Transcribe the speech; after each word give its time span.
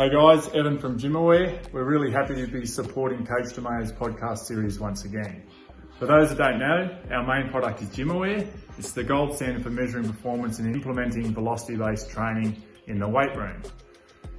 Hey 0.00 0.08
guys, 0.08 0.48
Evan 0.54 0.78
from 0.78 0.98
GymAware. 0.98 1.70
We're 1.74 1.84
really 1.84 2.10
happy 2.10 2.34
to 2.34 2.46
be 2.46 2.64
supporting 2.64 3.26
Coach 3.26 3.52
DeMayo's 3.54 3.92
podcast 3.92 4.38
series 4.38 4.80
once 4.80 5.04
again. 5.04 5.42
For 5.98 6.06
those 6.06 6.30
that 6.30 6.38
don't 6.38 6.58
know, 6.58 6.98
our 7.10 7.26
main 7.26 7.50
product 7.50 7.82
is 7.82 7.90
GymAware. 7.90 8.48
It's 8.78 8.92
the 8.92 9.04
gold 9.04 9.36
standard 9.36 9.62
for 9.62 9.68
measuring 9.68 10.06
performance 10.10 10.58
and 10.58 10.74
implementing 10.74 11.34
velocity-based 11.34 12.08
training 12.08 12.62
in 12.86 12.98
the 12.98 13.06
weight 13.06 13.36
room. 13.36 13.60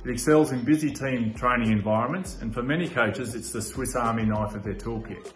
It 0.03 0.09
excels 0.09 0.52
in 0.52 0.66
busy 0.66 0.89
team 0.89 1.36
training 1.36 1.72
environments, 1.72 2.41
and 2.41 2.52
for 2.52 2.64
many 2.64 2.89
coaches, 2.89 3.36
it's 3.36 3.52
the 3.52 3.62
Swiss 3.62 3.95
Army 3.95 4.25
knife 4.25 4.55
of 4.55 4.64
their 4.64 4.73
toolkit. 4.73 5.31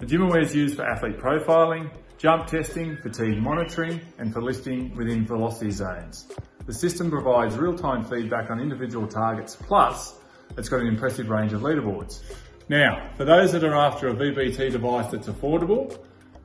The 0.00 0.06
GymAware 0.06 0.42
is 0.42 0.56
used 0.56 0.74
for 0.74 0.82
athlete 0.82 1.18
profiling, 1.18 1.92
jump 2.18 2.48
testing, 2.48 2.96
fatigue 2.96 3.40
monitoring, 3.40 4.00
and 4.18 4.32
for 4.32 4.42
lifting 4.42 4.96
within 4.96 5.24
velocity 5.24 5.70
zones. 5.70 6.26
The 6.66 6.74
system 6.74 7.10
provides 7.10 7.56
real-time 7.56 8.04
feedback 8.04 8.50
on 8.50 8.58
individual 8.58 9.06
targets, 9.06 9.54
plus 9.54 10.16
it's 10.58 10.68
got 10.68 10.80
an 10.80 10.88
impressive 10.88 11.28
range 11.28 11.52
of 11.52 11.60
leaderboards. 11.60 12.22
Now, 12.68 13.08
for 13.16 13.24
those 13.24 13.52
that 13.52 13.62
are 13.62 13.76
after 13.76 14.08
a 14.08 14.14
VBT 14.14 14.72
device 14.72 15.12
that's 15.12 15.28
affordable, 15.28 15.96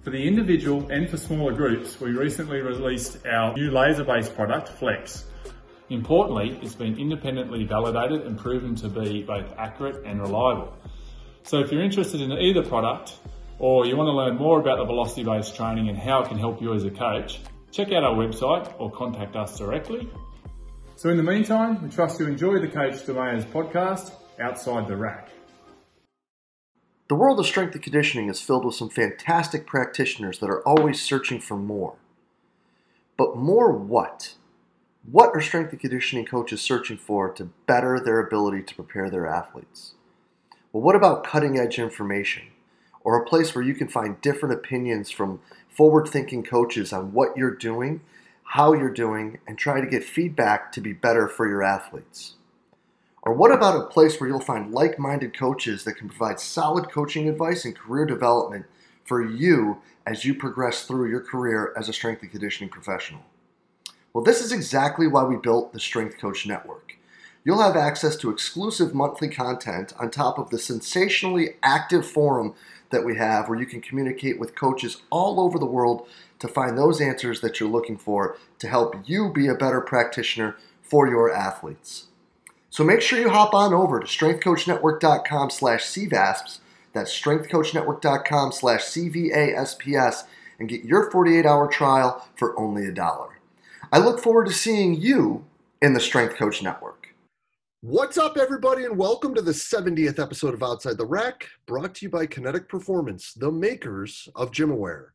for 0.04 0.12
the 0.12 0.28
individual 0.28 0.88
and 0.92 1.10
for 1.10 1.18
smaller 1.18 1.54
groups, 1.54 2.00
we 2.00 2.12
recently 2.12 2.62
released 2.62 3.26
our 3.26 3.56
new 3.56 3.72
laser-based 3.72 4.36
product, 4.36 4.70
Flex. 4.70 5.26
Importantly, 5.90 6.60
it's 6.62 6.76
been 6.76 7.00
independently 7.00 7.64
validated 7.64 8.22
and 8.22 8.38
proven 8.38 8.76
to 8.76 8.90
be 8.90 9.24
both 9.24 9.52
accurate 9.58 10.06
and 10.06 10.22
reliable. 10.22 10.72
So 11.44 11.62
if 11.62 11.72
you're 11.72 11.82
interested 11.82 12.22
in 12.22 12.32
either 12.32 12.62
product, 12.62 13.18
or 13.58 13.88
you 13.88 13.98
want 13.98 14.08
to 14.08 14.14
learn 14.14 14.38
more 14.38 14.60
about 14.60 14.78
the 14.78 14.86
velocity-based 14.86 15.56
training 15.56 15.90
and 15.90 15.98
how 15.98 16.22
it 16.22 16.28
can 16.28 16.38
help 16.38 16.62
you 16.62 16.76
as 16.76 16.84
a 16.84 16.92
coach, 16.92 17.40
check 17.72 17.92
out 17.94 18.04
our 18.04 18.14
website 18.14 18.74
or 18.78 18.92
contact 18.92 19.36
us 19.36 19.58
directly. 19.58 20.10
So 20.96 21.10
in 21.10 21.18
the 21.18 21.24
meantime, 21.24 21.82
we 21.82 21.90
trust 21.90 22.20
you 22.20 22.28
enjoy 22.28 22.60
the 22.60 22.68
Coach 22.68 23.06
DeMayo's 23.06 23.46
podcast, 23.46 24.12
Outside 24.40 24.88
the 24.88 24.96
Rack. 24.96 25.30
The 27.08 27.16
world 27.16 27.40
of 27.40 27.46
strength 27.46 27.74
and 27.74 27.84
conditioning 27.84 28.30
is 28.30 28.40
filled 28.40 28.66
with 28.66 28.76
some 28.76 28.90
fantastic 28.90 29.66
practitioners 29.66 30.40
that 30.40 30.50
are 30.50 30.66
always 30.68 31.02
searching 31.02 31.40
for 31.40 31.58
more. 31.58 31.96
But 33.18 33.36
more 33.36 33.72
what? 33.72 34.36
What 35.10 35.32
are 35.34 35.42
strength 35.42 35.72
and 35.72 35.80
conditioning 35.80 36.26
coaches 36.26 36.62
searching 36.62 36.98
for 36.98 37.30
to 37.34 37.50
better 37.66 38.00
their 38.00 38.20
ability 38.20 38.64
to 38.64 38.76
prepare 38.76 39.10
their 39.10 39.28
athletes? 39.28 39.96
Well, 40.72 40.84
what 40.84 40.96
about 40.96 41.24
cutting 41.24 41.58
edge 41.58 41.80
information? 41.80 42.44
Or 43.04 43.16
a 43.16 43.26
place 43.26 43.56
where 43.56 43.64
you 43.64 43.74
can 43.74 43.88
find 43.88 44.22
different 44.22 44.54
opinions 44.56 45.10
from 45.10 45.40
forward 45.70 46.08
thinking 46.08 46.44
coaches 46.44 46.94
on 46.94 47.14
what 47.14 47.36
you're 47.36 47.56
doing, 47.56 48.02
how 48.44 48.74
you're 48.74 48.94
doing, 48.94 49.40
and 49.48 49.58
try 49.58 49.82
to 49.82 49.88
get 49.88 50.04
feedback 50.04 50.72
to 50.74 50.82
be 50.82 50.94
better 50.94 51.28
for 51.28 51.48
your 51.48 51.64
athletes? 51.64 52.36
Or 53.24 53.34
what 53.34 53.52
about 53.52 53.80
a 53.80 53.88
place 53.88 54.20
where 54.20 54.30
you'll 54.30 54.40
find 54.40 54.74
like 54.74 54.98
minded 54.98 55.38
coaches 55.38 55.84
that 55.84 55.94
can 55.94 56.10
provide 56.10 56.40
solid 56.40 56.90
coaching 56.90 57.30
advice 57.30 57.66
and 57.66 57.76
career 57.76 58.06
development 58.06 58.66
for 59.06 59.24
you 59.24 59.82
as 60.06 60.26
you 60.26 60.34
progress 60.34 60.86
through 60.86 61.10
your 61.10 61.22
career 61.22 61.74
as 61.78 61.88
a 61.88 61.94
strength 61.94 62.22
and 62.24 62.32
conditioning 62.32 62.70
professional? 62.70 63.22
Well, 64.14 64.24
this 64.24 64.42
is 64.42 64.52
exactly 64.52 65.08
why 65.08 65.24
we 65.24 65.38
built 65.38 65.72
the 65.72 65.80
Strength 65.80 66.18
Coach 66.18 66.46
Network. 66.46 66.98
You'll 67.44 67.62
have 67.62 67.76
access 67.76 68.16
to 68.18 68.30
exclusive 68.30 68.94
monthly 68.94 69.30
content 69.30 69.94
on 70.00 70.12
top 70.12 70.38
of 70.38 70.50
the 70.50 70.60
sensationally 70.60 71.56
active 71.64 72.06
forum 72.06 72.54
that 72.92 73.06
we 73.06 73.18
have 73.18 73.50
where 73.50 73.60
you 73.60 73.66
can 73.66 73.82
communicate 73.82 74.40
with 74.40 74.56
coaches 74.56 75.02
all 75.10 75.40
over 75.40 75.58
the 75.58 75.66
world 75.66 76.08
to 76.40 76.48
find 76.48 76.78
those 76.78 77.02
answers 77.02 77.42
that 77.42 77.60
you're 77.60 77.70
looking 77.70 77.98
for 77.98 78.38
to 78.60 78.68
help 78.68 78.96
you 79.06 79.32
be 79.32 79.48
a 79.48 79.56
better 79.56 79.82
practitioner 79.82 80.56
for 80.82 81.08
your 81.08 81.34
athletes. 81.34 82.08
So 82.70 82.84
make 82.84 83.02
sure 83.02 83.20
you 83.20 83.30
hop 83.30 83.54
on 83.54 83.74
over 83.74 84.00
to 84.00 84.06
strengthcoachnetwork.com 84.06 85.50
slash 85.50 85.84
CVASPS, 85.84 86.60
that's 86.94 87.22
strengthcoachnetwork.com 87.22 88.52
slash 88.52 88.82
CVASPS, 88.82 90.24
and 90.60 90.70
get 90.70 90.86
your 90.86 91.10
48-hour 91.12 91.68
trial 91.68 92.28
for 92.36 92.58
only 92.60 92.86
a 92.86 92.92
dollar. 92.92 93.40
I 93.92 94.00
look 94.00 94.20
forward 94.22 94.48
to 94.48 94.54
seeing 94.54 94.96
you 94.96 95.46
in 95.82 95.94
the 95.94 96.00
Strength 96.00 96.36
Coach 96.36 96.64
Network. 96.64 97.01
What's 97.84 98.20
up, 98.20 98.38
everybody, 98.38 98.86
and 98.86 98.96
welcome 98.96 99.34
to 99.34 99.42
the 99.42 99.54
70th 99.54 100.20
episode 100.20 100.54
of 100.54 100.62
Outside 100.62 101.00
the 101.00 101.06
Rack, 101.08 101.48
brought 101.66 101.96
to 101.96 102.06
you 102.06 102.12
by 102.12 102.28
Kinetic 102.28 102.70
Performance, 102.70 103.34
the 103.34 103.52
makers 103.52 104.30
of 104.36 104.52
GymAware. 104.52 105.08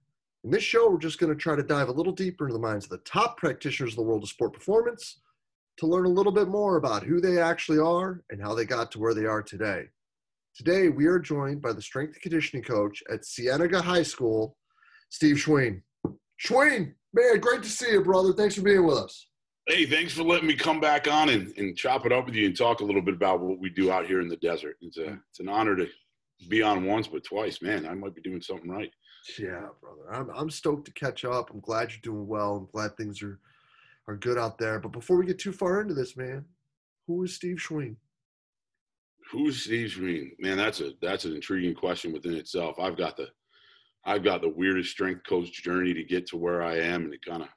In 0.43 0.51
this 0.51 0.65
show, 0.65 0.91
we're 0.91 0.99
just 0.99 1.21
going 1.21 1.33
to 1.33 1.39
try 1.39 1.55
to 1.55 1.63
dive 1.63 1.89
a 1.89 1.93
little 1.93 2.13
deeper 2.13 2.47
into 2.47 2.55
the 2.55 2.59
minds 2.59 2.87
of 2.87 2.91
the 2.91 2.99
top 2.99 3.37
practitioners 3.37 3.93
in 3.93 3.97
the 3.97 4.03
world 4.03 4.25
of 4.25 4.29
sport 4.29 4.53
performance 4.53 5.21
to 5.77 5.87
learn 5.87 6.07
a 6.07 6.09
little 6.09 6.33
bit 6.33 6.49
more 6.49 6.77
about 6.77 7.05
who 7.05 7.21
they 7.21 7.41
actually 7.41 7.79
are 7.79 8.25
and 8.31 8.43
how 8.43 8.53
they 8.53 8.65
got 8.65 8.91
to 8.91 8.99
where 8.99 9.15
they 9.15 9.27
are 9.27 9.45
today. 9.45 9.85
Today, 10.57 10.89
we 10.89 11.07
are 11.07 11.21
joined 11.21 11.63
by 11.63 11.73
the 11.73 11.81
strength 11.81 12.15
and 12.15 12.23
conditioning 12.23 12.65
coach 12.65 13.01
at 13.09 13.23
Cienega 13.23 13.81
High 13.81 14.03
School, 14.03 14.57
Steve 15.11 15.37
Schween. 15.37 15.83
Schween, 16.45 16.95
man, 17.15 17.39
great 17.39 17.63
to 17.63 17.69
see 17.69 17.93
you, 17.93 18.03
brother. 18.03 18.33
Thanks 18.33 18.57
for 18.57 18.63
being 18.63 18.85
with 18.85 18.99
us. 18.99 19.29
Hey, 19.69 19.85
thanks 19.85 20.13
for 20.13 20.23
letting 20.23 20.47
me 20.47 20.55
come 20.55 20.79
back 20.79 21.11
on 21.11 21.29
and, 21.29 21.53
and 21.59 21.77
chop 21.77 22.07
it 22.07 22.13
up 22.13 22.27
with 22.27 22.37
you 22.37 22.47
and 22.47 22.57
talk 22.57 22.81
a 22.81 22.85
little 22.85 23.03
bit 23.03 23.15
about 23.15 23.41
what 23.41 23.59
we 23.59 23.69
do 23.69 23.91
out 23.91 24.07
here 24.07 24.21
in 24.21 24.29
the 24.29 24.37
desert. 24.37 24.77
It's 24.81 24.97
a 24.97 25.19
it's 25.29 25.41
an 25.41 25.49
honor 25.49 25.75
to 25.75 25.89
be 26.49 26.63
on 26.63 26.85
once, 26.85 27.09
but 27.09 27.25
twice, 27.25 27.61
man. 27.61 27.85
I 27.85 27.95
might 27.95 28.15
be 28.15 28.23
doing 28.23 28.41
something 28.41 28.71
right. 28.71 28.93
Yeah, 29.41 29.67
brother. 29.81 30.13
I'm 30.13 30.31
I'm 30.31 30.51
stoked 30.51 30.85
to 30.87 30.93
catch 30.93 31.25
up. 31.25 31.51
I'm 31.51 31.59
glad 31.59 31.91
you're 31.91 31.99
doing 32.01 32.29
well. 32.29 32.55
I'm 32.55 32.69
glad 32.73 32.97
things 32.97 33.25
are 33.25 33.41
are 34.07 34.17
good 34.17 34.39
out 34.39 34.57
there. 34.57 34.79
But 34.79 34.93
before 34.93 35.17
we 35.17 35.27
get 35.27 35.41
too 35.41 35.53
far 35.53 35.81
into 35.81 35.95
this, 35.95 36.17
man, 36.17 36.45
who 37.09 37.25
is 37.25 37.35
Steve 37.35 37.57
Schween? 37.57 37.97
Who's 39.33 39.65
Steve 39.65 39.91
Schween? 39.91 40.31
Man, 40.39 40.57
that's 40.57 40.79
a 40.79 40.93
that's 41.03 41.25
an 41.25 41.35
intriguing 41.35 41.75
question 41.75 42.13
within 42.13 42.35
itself. 42.35 42.79
I've 42.79 42.97
got 42.97 43.17
the 43.17 43.31
I've 44.05 44.23
got 44.23 44.43
the 44.43 44.49
weirdest 44.49 44.93
strength 44.93 45.27
coach 45.27 45.51
journey 45.61 45.93
to 45.93 46.05
get 46.05 46.29
to 46.29 46.37
where 46.37 46.63
I 46.63 46.79
am, 46.79 47.03
and 47.05 47.13
it 47.13 47.25
kind 47.25 47.43
of 47.43 47.49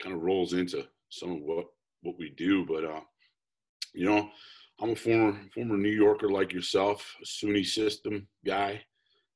kind 0.00 0.14
of 0.14 0.22
rolls 0.22 0.52
into 0.52 0.86
some 1.10 1.32
of 1.32 1.40
what 1.40 1.66
what 2.02 2.18
we 2.18 2.30
do. 2.30 2.64
But 2.64 2.84
uh, 2.84 3.00
you 3.94 4.06
know, 4.06 4.30
I'm 4.80 4.90
a 4.90 4.96
former 4.96 5.38
former 5.54 5.76
New 5.76 5.90
Yorker 5.90 6.30
like 6.30 6.52
yourself, 6.52 7.16
a 7.22 7.26
SUNY 7.26 7.64
system 7.64 8.26
guy. 8.46 8.82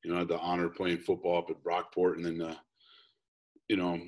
You 0.05 0.11
know, 0.11 0.17
I 0.17 0.21
had 0.21 0.29
the 0.29 0.39
honor 0.39 0.67
of 0.67 0.75
playing 0.75 0.99
football 0.99 1.39
up 1.39 1.51
at 1.51 1.63
Brockport, 1.63 2.17
and 2.17 2.25
then 2.25 2.43
uh, 2.43 2.57
you 3.69 3.77
know, 3.77 4.01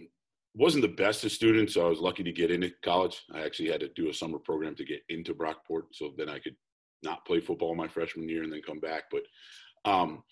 wasn't 0.55 0.83
the 0.83 0.89
best 0.89 1.25
of 1.25 1.33
students, 1.33 1.75
so 1.75 1.87
I 1.87 1.89
was 1.89 2.01
lucky 2.01 2.23
to 2.23 2.33
get 2.33 2.51
into 2.51 2.71
college. 2.85 3.23
I 3.33 3.43
actually 3.43 3.71
had 3.71 3.81
to 3.81 3.89
do 3.89 4.09
a 4.09 4.15
summer 4.15 4.39
program 4.39 4.75
to 4.77 4.85
get 4.85 5.03
into 5.09 5.35
Brockport, 5.35 5.85
so 5.93 6.13
then 6.17 6.29
I 6.29 6.39
could 6.39 6.57
not 7.03 7.25
play 7.27 7.41
football 7.41 7.75
my 7.75 7.89
freshman 7.89 8.29
year 8.29 8.43
and 8.43 8.53
then 8.53 8.63
come 8.63 8.81
back. 8.81 9.05
But 9.11 9.23
um, 9.85 10.23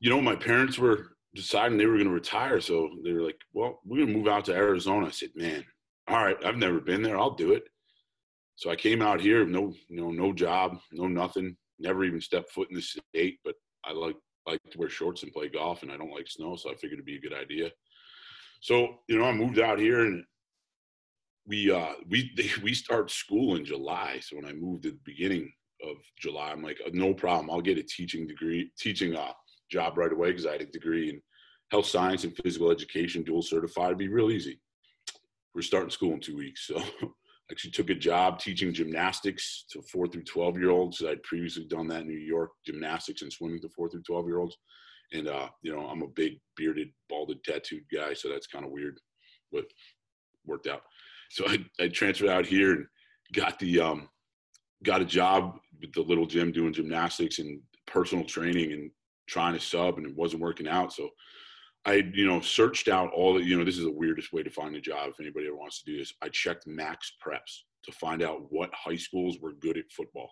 you 0.00 0.10
know, 0.10 0.20
my 0.20 0.36
parents 0.36 0.78
were 0.78 1.16
deciding 1.34 1.78
they 1.78 1.86
were 1.86 1.96
going 1.96 2.08
to 2.08 2.14
retire, 2.14 2.60
so 2.60 2.90
they 3.04 3.12
were 3.12 3.22
like, 3.22 3.38
"Well, 3.52 3.80
we're 3.84 3.98
going 3.98 4.12
to 4.12 4.18
move 4.18 4.28
out 4.28 4.46
to 4.46 4.54
Arizona." 4.54 5.06
I 5.06 5.10
said, 5.10 5.30
"Man, 5.34 5.64
all 6.08 6.24
right, 6.24 6.36
I've 6.44 6.56
never 6.56 6.80
been 6.80 7.02
there. 7.02 7.18
I'll 7.18 7.34
do 7.34 7.52
it. 7.52 7.64
So 8.54 8.70
I 8.70 8.76
came 8.76 9.02
out 9.02 9.20
here, 9.20 9.44
no, 9.44 9.74
you 9.88 10.00
know, 10.00 10.10
no 10.10 10.32
job, 10.32 10.78
no 10.92 11.06
nothing, 11.06 11.56
never 11.78 12.04
even 12.04 12.20
stepped 12.20 12.52
foot 12.52 12.68
in 12.70 12.76
the 12.76 12.82
state. 12.82 13.38
But 13.44 13.54
I 13.84 13.92
like 13.92 14.16
like 14.46 14.60
to 14.70 14.78
wear 14.78 14.88
shorts 14.88 15.24
and 15.24 15.32
play 15.32 15.48
golf, 15.48 15.82
and 15.82 15.90
I 15.90 15.96
don't 15.96 16.12
like 16.12 16.28
snow, 16.28 16.54
so 16.56 16.70
I 16.70 16.74
figured 16.74 16.94
it'd 16.94 17.04
be 17.04 17.16
a 17.16 17.20
good 17.20 17.34
idea. 17.34 17.70
So 18.60 19.00
you 19.08 19.18
know, 19.18 19.24
I 19.24 19.32
moved 19.32 19.58
out 19.58 19.78
here, 19.78 20.06
and 20.06 20.24
we 21.46 21.70
uh 21.70 21.94
we 22.08 22.32
they, 22.36 22.50
we 22.62 22.72
start 22.72 23.10
school 23.10 23.56
in 23.56 23.64
July. 23.64 24.20
So 24.22 24.36
when 24.36 24.46
I 24.46 24.52
moved 24.52 24.86
at 24.86 24.92
the 24.92 25.00
beginning 25.04 25.52
of 25.82 25.96
July, 26.18 26.50
I'm 26.52 26.62
like, 26.62 26.78
no 26.92 27.12
problem, 27.12 27.50
I'll 27.50 27.60
get 27.60 27.78
a 27.78 27.82
teaching 27.82 28.26
degree, 28.26 28.70
teaching 28.78 29.16
uh 29.16 29.32
job 29.70 29.98
right 29.98 30.12
away 30.12 30.30
because 30.30 30.46
I 30.46 30.52
had 30.52 30.62
a 30.62 30.66
degree 30.66 31.10
in 31.10 31.20
health 31.72 31.86
science 31.86 32.22
and 32.22 32.36
physical 32.36 32.70
education, 32.70 33.24
dual 33.24 33.42
certified. 33.42 33.86
It'd 33.86 33.98
be 33.98 34.08
real 34.08 34.30
easy 34.30 34.60
we're 35.56 35.62
starting 35.62 35.90
school 35.90 36.12
in 36.12 36.20
two 36.20 36.36
weeks. 36.36 36.66
So 36.66 36.78
I 36.78 37.08
actually 37.50 37.70
took 37.70 37.88
a 37.88 37.94
job 37.94 38.38
teaching 38.38 38.74
gymnastics 38.74 39.64
to 39.70 39.80
four 39.90 40.06
through 40.06 40.24
12 40.24 40.58
year 40.58 40.70
olds. 40.70 41.02
I'd 41.02 41.22
previously 41.22 41.64
done 41.64 41.88
that 41.88 42.02
in 42.02 42.08
New 42.08 42.18
York, 42.18 42.50
gymnastics 42.66 43.22
and 43.22 43.32
swimming 43.32 43.62
to 43.62 43.70
four 43.70 43.88
through 43.88 44.02
12 44.02 44.26
year 44.26 44.38
olds. 44.38 44.56
And, 45.14 45.28
uh, 45.28 45.48
you 45.62 45.74
know, 45.74 45.86
I'm 45.86 46.02
a 46.02 46.08
big 46.08 46.34
bearded, 46.56 46.90
balded, 47.08 47.42
tattooed 47.42 47.84
guy. 47.92 48.12
So 48.12 48.28
that's 48.28 48.46
kind 48.46 48.66
of 48.66 48.70
weird, 48.70 49.00
but 49.50 49.64
worked 50.44 50.66
out. 50.66 50.82
So 51.30 51.46
I, 51.48 51.64
I 51.80 51.88
transferred 51.88 52.28
out 52.28 52.44
here 52.44 52.72
and 52.72 52.86
got 53.32 53.58
the, 53.58 53.80
um, 53.80 54.08
got 54.84 55.00
a 55.00 55.06
job 55.06 55.58
with 55.80 55.92
the 55.94 56.02
little 56.02 56.26
gym 56.26 56.52
doing 56.52 56.74
gymnastics 56.74 57.38
and 57.38 57.60
personal 57.86 58.26
training 58.26 58.72
and 58.72 58.90
trying 59.26 59.54
to 59.54 59.60
sub 59.60 59.96
and 59.96 60.06
it 60.06 60.16
wasn't 60.16 60.42
working 60.42 60.68
out. 60.68 60.92
So 60.92 61.08
I, 61.86 62.04
you 62.12 62.26
know, 62.26 62.40
searched 62.40 62.88
out 62.88 63.12
all 63.12 63.34
the, 63.34 63.44
you 63.44 63.56
know, 63.56 63.64
this 63.64 63.78
is 63.78 63.84
the 63.84 63.92
weirdest 63.92 64.32
way 64.32 64.42
to 64.42 64.50
find 64.50 64.74
a 64.74 64.80
job 64.80 65.08
if 65.08 65.20
anybody 65.20 65.46
ever 65.46 65.56
wants 65.56 65.82
to 65.82 65.90
do 65.90 65.96
this. 65.96 66.12
I 66.20 66.28
checked 66.28 66.66
max 66.66 67.12
preps 67.24 67.62
to 67.84 67.92
find 67.92 68.22
out 68.22 68.42
what 68.50 68.74
high 68.74 68.96
schools 68.96 69.38
were 69.40 69.52
good 69.52 69.78
at 69.78 69.84
football. 69.92 70.28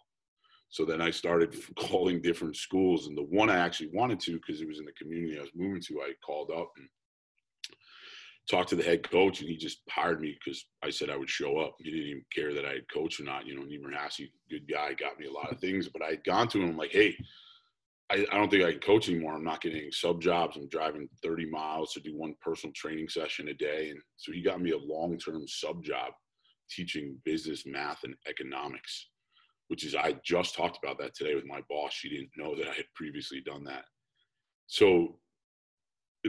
So 0.70 0.84
then 0.84 1.00
I 1.00 1.12
started 1.12 1.54
calling 1.78 2.20
different 2.20 2.56
schools, 2.56 3.06
and 3.06 3.16
the 3.16 3.22
one 3.22 3.50
I 3.50 3.58
actually 3.58 3.90
wanted 3.94 4.18
to, 4.20 4.32
because 4.32 4.60
it 4.60 4.68
was 4.68 4.80
in 4.80 4.84
the 4.84 4.92
community 4.92 5.38
I 5.38 5.42
was 5.42 5.52
moving 5.54 5.80
to, 5.82 6.02
I 6.02 6.12
called 6.26 6.50
up 6.50 6.72
and 6.76 6.88
talked 8.50 8.70
to 8.70 8.76
the 8.76 8.82
head 8.82 9.08
coach, 9.08 9.40
and 9.40 9.48
he 9.48 9.56
just 9.56 9.78
hired 9.88 10.20
me 10.20 10.36
because 10.44 10.66
I 10.82 10.90
said 10.90 11.08
I 11.08 11.16
would 11.16 11.30
show 11.30 11.58
up. 11.58 11.76
He 11.78 11.92
didn't 11.92 12.08
even 12.08 12.24
care 12.34 12.52
that 12.52 12.66
I 12.66 12.72
had 12.72 12.92
coached 12.92 13.20
or 13.20 13.24
not. 13.24 13.46
You 13.46 13.54
know, 13.54 13.62
Niemer 13.62 13.94
Hassey, 13.94 14.32
good 14.50 14.68
guy, 14.68 14.92
got 14.94 15.20
me 15.20 15.26
a 15.26 15.32
lot 15.32 15.52
of 15.52 15.60
things, 15.60 15.88
but 15.88 16.02
I 16.02 16.10
had 16.10 16.24
gone 16.24 16.48
to 16.48 16.60
him 16.60 16.76
like, 16.76 16.90
hey, 16.90 17.16
I, 18.10 18.26
I 18.30 18.36
don't 18.36 18.50
think 18.50 18.64
I 18.64 18.72
can 18.72 18.80
coach 18.80 19.08
anymore. 19.08 19.34
I'm 19.34 19.44
not 19.44 19.62
getting 19.62 19.90
sub 19.90 20.20
jobs. 20.20 20.56
I'm 20.56 20.68
driving 20.68 21.08
30 21.22 21.50
miles 21.50 21.92
to 21.92 22.00
do 22.00 22.16
one 22.16 22.34
personal 22.40 22.72
training 22.74 23.08
session 23.08 23.48
a 23.48 23.54
day. 23.54 23.90
And 23.90 24.00
so 24.16 24.32
he 24.32 24.42
got 24.42 24.60
me 24.60 24.72
a 24.72 24.78
long 24.78 25.18
term 25.18 25.46
sub 25.46 25.82
job 25.82 26.12
teaching 26.70 27.16
business, 27.24 27.64
math, 27.66 28.04
and 28.04 28.14
economics, 28.28 29.08
which 29.68 29.84
is, 29.84 29.94
I 29.94 30.16
just 30.24 30.54
talked 30.54 30.78
about 30.82 30.98
that 30.98 31.14
today 31.14 31.34
with 31.34 31.46
my 31.46 31.60
boss. 31.68 31.92
She 31.92 32.08
didn't 32.08 32.30
know 32.36 32.54
that 32.56 32.68
I 32.68 32.74
had 32.74 32.86
previously 32.94 33.40
done 33.40 33.64
that. 33.64 33.84
So 34.66 35.18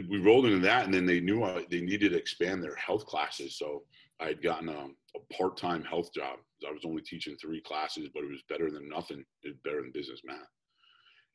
we 0.08 0.18
rolled 0.18 0.46
into 0.46 0.60
that, 0.60 0.84
and 0.84 0.92
then 0.92 1.06
they 1.06 1.20
knew 1.20 1.42
I, 1.42 1.64
they 1.70 1.80
needed 1.80 2.10
to 2.10 2.18
expand 2.18 2.62
their 2.62 2.76
health 2.76 3.06
classes. 3.06 3.58
So 3.58 3.82
I 4.20 4.26
had 4.26 4.42
gotten 4.42 4.68
um, 4.68 4.96
a, 5.14 5.18
a 5.18 5.34
part 5.34 5.56
time 5.56 5.82
health 5.82 6.12
job. 6.12 6.38
I 6.66 6.72
was 6.72 6.84
only 6.84 7.02
teaching 7.02 7.36
three 7.36 7.60
classes, 7.60 8.08
but 8.14 8.24
it 8.24 8.30
was 8.30 8.42
better 8.48 8.70
than 8.70 8.88
nothing. 8.88 9.24
It 9.42 9.48
was 9.48 9.56
better 9.64 9.82
than 9.82 9.92
business 9.92 10.20
math. 10.24 10.38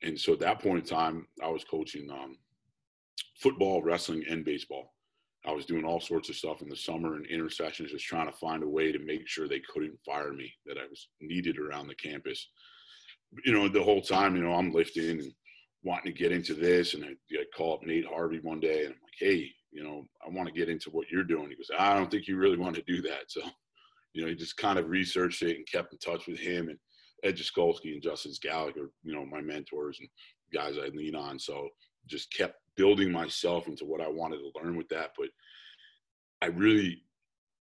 And 0.04 0.20
so 0.20 0.34
at 0.34 0.40
that 0.40 0.62
point 0.62 0.80
in 0.80 0.86
time, 0.86 1.28
I 1.44 1.50
was 1.50 1.64
coaching 1.64 2.10
um, 2.10 2.38
football, 3.38 3.82
wrestling, 3.84 4.24
and 4.30 4.44
baseball. 4.44 4.94
I 5.46 5.52
was 5.52 5.66
doing 5.66 5.86
all 5.86 6.00
sorts 6.00 6.30
of 6.30 6.36
stuff 6.36 6.62
in 6.62 6.70
the 6.70 6.76
summer 6.76 7.16
and 7.16 7.26
intersessions, 7.26 7.92
just 7.92 8.06
trying 8.06 8.32
to 8.32 8.38
find 8.38 8.64
a 8.64 8.70
way 8.70 8.92
to 8.92 9.00
make 9.00 9.28
sure 9.28 9.48
they 9.48 9.62
couldn't 9.74 10.00
fire 10.06 10.34
me, 10.34 10.54
that 10.66 10.78
I 10.78 10.88
was 10.88 11.08
needed 11.20 11.58
around 11.58 11.88
the 11.88 11.96
campus. 11.96 12.48
You 13.46 13.54
know, 13.54 13.68
the 13.68 13.84
whole 13.84 14.02
time, 14.02 14.36
you 14.36 14.44
know, 14.44 14.54
I'm 14.54 14.72
lifting 14.72 15.20
and 15.20 15.34
wanting 15.84 16.14
to 16.14 16.18
get 16.20 16.32
into 16.32 16.54
this. 16.54 16.94
And 16.94 17.04
I, 17.04 17.10
I 17.34 17.44
call 17.56 17.74
up 17.74 17.84
Nate 17.84 18.06
Harvey 18.06 18.40
one 18.42 18.60
day 18.60 18.86
and 18.86 18.94
I'm 18.94 19.02
like, 19.02 19.18
hey, 19.18 19.50
you 19.72 19.84
know, 19.84 20.06
I 20.26 20.30
want 20.30 20.48
to 20.48 20.54
get 20.54 20.70
into 20.70 20.90
what 20.90 21.10
you're 21.10 21.24
doing. 21.24 21.50
He 21.50 21.56
goes, 21.56 21.72
I 21.78 21.96
don't 21.96 22.12
think 22.12 22.28
you 22.28 22.38
really 22.38 22.58
want 22.58 22.76
to 22.76 22.84
do 22.84 23.02
that. 23.04 23.30
So, 23.30 23.42
you 24.14 24.22
know, 24.22 24.28
he 24.28 24.36
just 24.36 24.58
kind 24.58 24.78
of 24.78 24.90
researched 24.90 25.42
it 25.42 25.56
and 25.56 25.66
kept 25.66 25.94
in 25.94 26.00
touch 26.00 26.28
with 26.28 26.38
him. 26.38 26.70
And 26.70 26.78
Ed 27.24 27.38
Jaskolski 27.38 27.94
and 27.94 28.02
Justice 28.02 28.40
Gallagher, 28.40 28.92
you 29.04 29.14
know, 29.14 29.26
my 29.26 29.42
mentors 29.42 30.00
and 30.00 30.10
guys 30.54 30.76
I 30.78 30.88
lean 30.90 31.16
on. 31.16 31.40
So 31.40 31.70
just 32.08 32.34
kept 32.34 32.56
building 32.76 33.12
myself 33.12 33.68
into 33.68 33.86
what 33.86 34.02
I 34.02 34.10
wanted 34.10 34.38
to 34.38 34.52
learn 34.62 34.76
with 34.76 34.90
that. 34.90 35.12
But 35.18 35.30
I 36.42 36.48
really, 36.48 37.04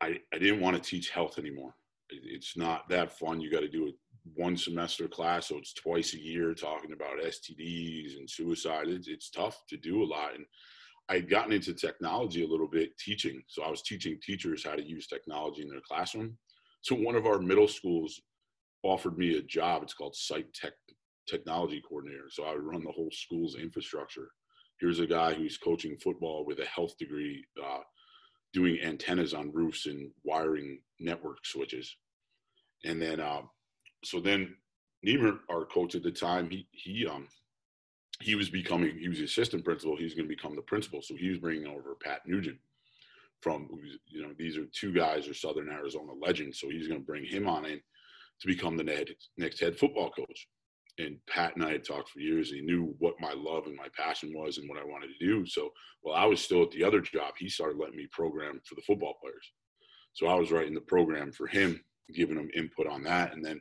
I, 0.01 0.19
I 0.33 0.39
didn't 0.39 0.61
want 0.61 0.77
to 0.77 0.83
teach 0.83 1.11
health 1.11 1.39
anymore. 1.39 1.75
It's 2.09 2.57
not 2.57 2.89
that 2.89 3.19
fun. 3.19 3.41
You 3.41 3.51
got 3.51 3.61
to 3.61 3.69
do 3.69 3.87
it 3.87 3.95
one 4.35 4.57
semester 4.57 5.09
class, 5.09 5.49
so 5.49 5.59
it's 5.59 5.75
twice 5.75 6.15
a 6.15 6.21
year 6.21 6.55
talking 6.55 6.93
about 6.93 7.23
STDs 7.23 8.19
and 8.19 8.29
suicide. 8.29 8.89
It's, 8.89 9.09
it's 9.09 9.31
tough 9.31 9.63
to 9.69 9.77
do 9.77 10.03
a 10.03 10.05
lot. 10.05 10.35
And 10.35 10.45
I 11.09 11.15
had 11.15 11.31
gotten 11.31 11.53
into 11.53 11.75
technology 11.75 12.45
a 12.45 12.49
little 12.49 12.69
bit 12.69 12.97
teaching. 12.99 13.43
So 13.47 13.63
I 13.63 13.71
was 13.71 13.83
teaching 13.83 14.19
teachers 14.23 14.65
how 14.65 14.75
to 14.75 14.83
use 14.83 15.07
technology 15.07 15.63
in 15.63 15.69
their 15.69 15.81
classroom. 15.87 16.37
So 16.83 16.95
one 16.95 17.17
of 17.17 17.27
our 17.27 17.39
middle 17.39 17.69
schools 17.69 18.21
offered 18.83 19.19
me 19.19 19.37
a 19.37 19.43
job. 19.43 19.83
It's 19.83 19.95
called 19.95 20.17
site 20.17 20.53
tech 20.55 20.73
technology 21.29 21.83
coordinator. 21.87 22.29
So 22.31 22.45
I 22.45 22.55
would 22.55 22.65
run 22.65 22.85
the 22.85 22.93
whole 22.93 23.11
school's 23.13 23.57
infrastructure. 23.57 24.29
Here's 24.81 24.99
a 24.99 25.07
guy 25.07 25.35
who's 25.35 25.59
coaching 25.59 25.97
football 26.03 26.45
with 26.47 26.59
a 26.61 26.65
health 26.65 26.97
degree, 26.99 27.45
uh, 27.63 27.81
doing 28.53 28.79
antennas 28.83 29.35
on 29.35 29.53
roofs 29.53 29.87
and 29.87 30.11
wiring 30.25 30.81
network 30.99 31.45
switches. 31.45 31.95
And 32.85 33.01
then, 33.01 33.21
uh, 33.21 33.43
so 34.05 34.21
then 34.21 34.57
Niemer, 35.07 35.39
our 35.51 35.65
coach 35.67 35.95
at 35.95 36.03
the 36.03 36.11
time, 36.11 36.51
he 36.51 36.67
he 36.73 37.07
um 37.07 37.29
he 38.21 38.35
was 38.35 38.51
becoming 38.51 38.99
he 38.99 39.09
was 39.09 39.19
the 39.19 39.25
assistant 39.25 39.65
principal. 39.65 39.97
He 39.97 40.05
was 40.05 40.15
going 40.15 40.29
to 40.29 40.35
become 40.35 40.57
the 40.57 40.63
principal. 40.63 41.01
So 41.03 41.15
he 41.17 41.29
was 41.29 41.39
bringing 41.39 41.67
over 41.67 41.97
Pat 42.03 42.21
Nugent 42.27 42.59
from 43.41 43.69
you 44.07 44.23
know 44.23 44.33
these 44.39 44.59
are 44.59 44.67
two 44.73 44.93
guys 44.93 45.29
are 45.29 45.35
Southern 45.35 45.71
Arizona 45.71 46.13
legends. 46.21 46.61
So 46.61 46.69
he's 46.69 46.89
going 46.89 47.01
to 47.01 47.07
bring 47.07 47.25
him 47.25 47.49
on 47.49 47.65
in 47.65 47.81
to 48.41 48.47
become 48.47 48.77
the 48.77 49.07
next 49.37 49.61
head 49.61 49.77
football 49.77 50.11
coach. 50.11 50.49
And 50.99 51.17
Pat 51.27 51.55
and 51.57 51.65
I 51.65 51.73
had 51.73 51.85
talked 51.85 52.11
for 52.11 52.21
years. 52.21 52.51
and 52.51 52.61
He 52.61 52.67
knew 52.67 52.95
what 52.99 53.15
my 53.21 53.33
love 53.33 53.67
and 53.67 53.77
my 53.77 53.89
passion 53.97 54.33
was 54.35 54.59
and 54.59 54.69
what 54.69 54.79
I 54.79 54.85
wanted 54.85 55.09
to 55.19 55.27
do. 55.27 55.47
So 55.47 55.71
while 56.03 56.17
I 56.17 56.27
was 56.27 56.43
still 56.43 56.63
at 56.63 56.71
the 56.73 56.85
other 56.85 57.01
job, 57.01 57.35
he 57.39 57.49
started 57.49 57.79
letting 57.79 57.97
me 57.97 58.09
program 58.13 58.61
for 58.65 58.75
the 58.75 58.83
football 58.83 59.15
players. 59.21 59.53
So 60.13 60.27
I 60.27 60.35
was 60.35 60.51
writing 60.51 60.75
the 60.75 60.81
program 60.81 61.33
for 61.33 61.47
him, 61.47 61.81
giving 62.15 62.37
him 62.37 62.51
input 62.55 62.87
on 62.87 63.03
that. 63.05 63.33
And 63.33 63.45
then, 63.45 63.61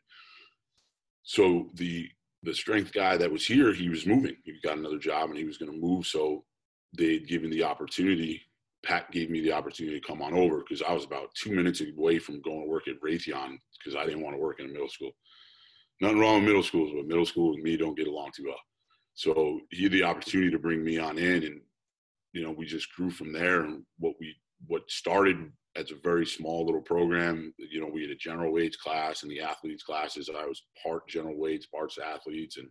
so 1.23 1.69
the 1.75 2.09
the 2.43 2.53
strength 2.53 2.93
guy 2.93 3.17
that 3.17 3.31
was 3.31 3.45
here, 3.45 3.73
he 3.73 3.89
was 3.89 4.05
moving. 4.05 4.35
He 4.45 4.53
got 4.63 4.77
another 4.77 4.97
job 4.97 5.29
and 5.29 5.37
he 5.37 5.43
was 5.43 5.57
going 5.57 5.71
to 5.71 5.77
move. 5.77 6.05
So 6.05 6.45
they'd 6.97 7.27
given 7.27 7.49
the 7.49 7.63
opportunity 7.63 8.41
Pat 8.83 9.11
gave 9.11 9.29
me 9.29 9.41
the 9.41 9.51
opportunity 9.51 9.99
to 9.99 10.07
come 10.07 10.21
on 10.21 10.33
over 10.33 10.59
because 10.59 10.81
I 10.81 10.93
was 10.93 11.03
about 11.03 11.33
two 11.35 11.51
minutes 11.51 11.81
away 11.81 12.19
from 12.19 12.41
going 12.41 12.61
to 12.61 12.69
work 12.69 12.87
at 12.87 13.01
Raytheon 13.01 13.57
because 13.77 13.95
I 13.95 14.05
didn't 14.05 14.21
want 14.21 14.35
to 14.35 14.41
work 14.41 14.59
in 14.59 14.65
a 14.65 14.71
middle 14.71 14.89
school. 14.89 15.11
Nothing 16.01 16.19
wrong 16.19 16.35
with 16.35 16.45
middle 16.45 16.63
schools, 16.63 16.91
but 16.95 17.05
middle 17.05 17.25
school 17.25 17.53
and 17.53 17.63
me 17.63 17.75
don't 17.75 17.97
get 17.97 18.07
along 18.07 18.31
too 18.35 18.45
well. 18.47 18.59
So 19.15 19.59
he 19.71 19.83
had 19.83 19.91
the 19.91 20.03
opportunity 20.03 20.49
to 20.51 20.59
bring 20.59 20.81
me 20.83 20.97
on 20.97 21.17
in, 21.17 21.43
and 21.43 21.61
you 22.31 22.41
know 22.41 22.51
we 22.51 22.65
just 22.65 22.93
grew 22.95 23.09
from 23.09 23.33
there. 23.33 23.63
And 23.63 23.83
what 23.97 24.13
we 24.19 24.33
what 24.67 24.89
started 24.89 25.51
as 25.75 25.91
a 25.91 25.95
very 26.03 26.25
small 26.25 26.65
little 26.65 26.81
program, 26.81 27.53
you 27.57 27.79
know, 27.79 27.87
we 27.87 28.01
had 28.01 28.11
a 28.11 28.15
general 28.15 28.51
weights 28.51 28.77
class 28.77 29.23
and 29.23 29.31
the 29.31 29.41
athletes 29.41 29.83
classes. 29.83 30.29
I 30.29 30.45
was 30.45 30.63
part 30.81 31.07
general 31.07 31.37
weights, 31.37 31.67
parts 31.67 31.97
athletes, 31.97 32.57
and 32.57 32.67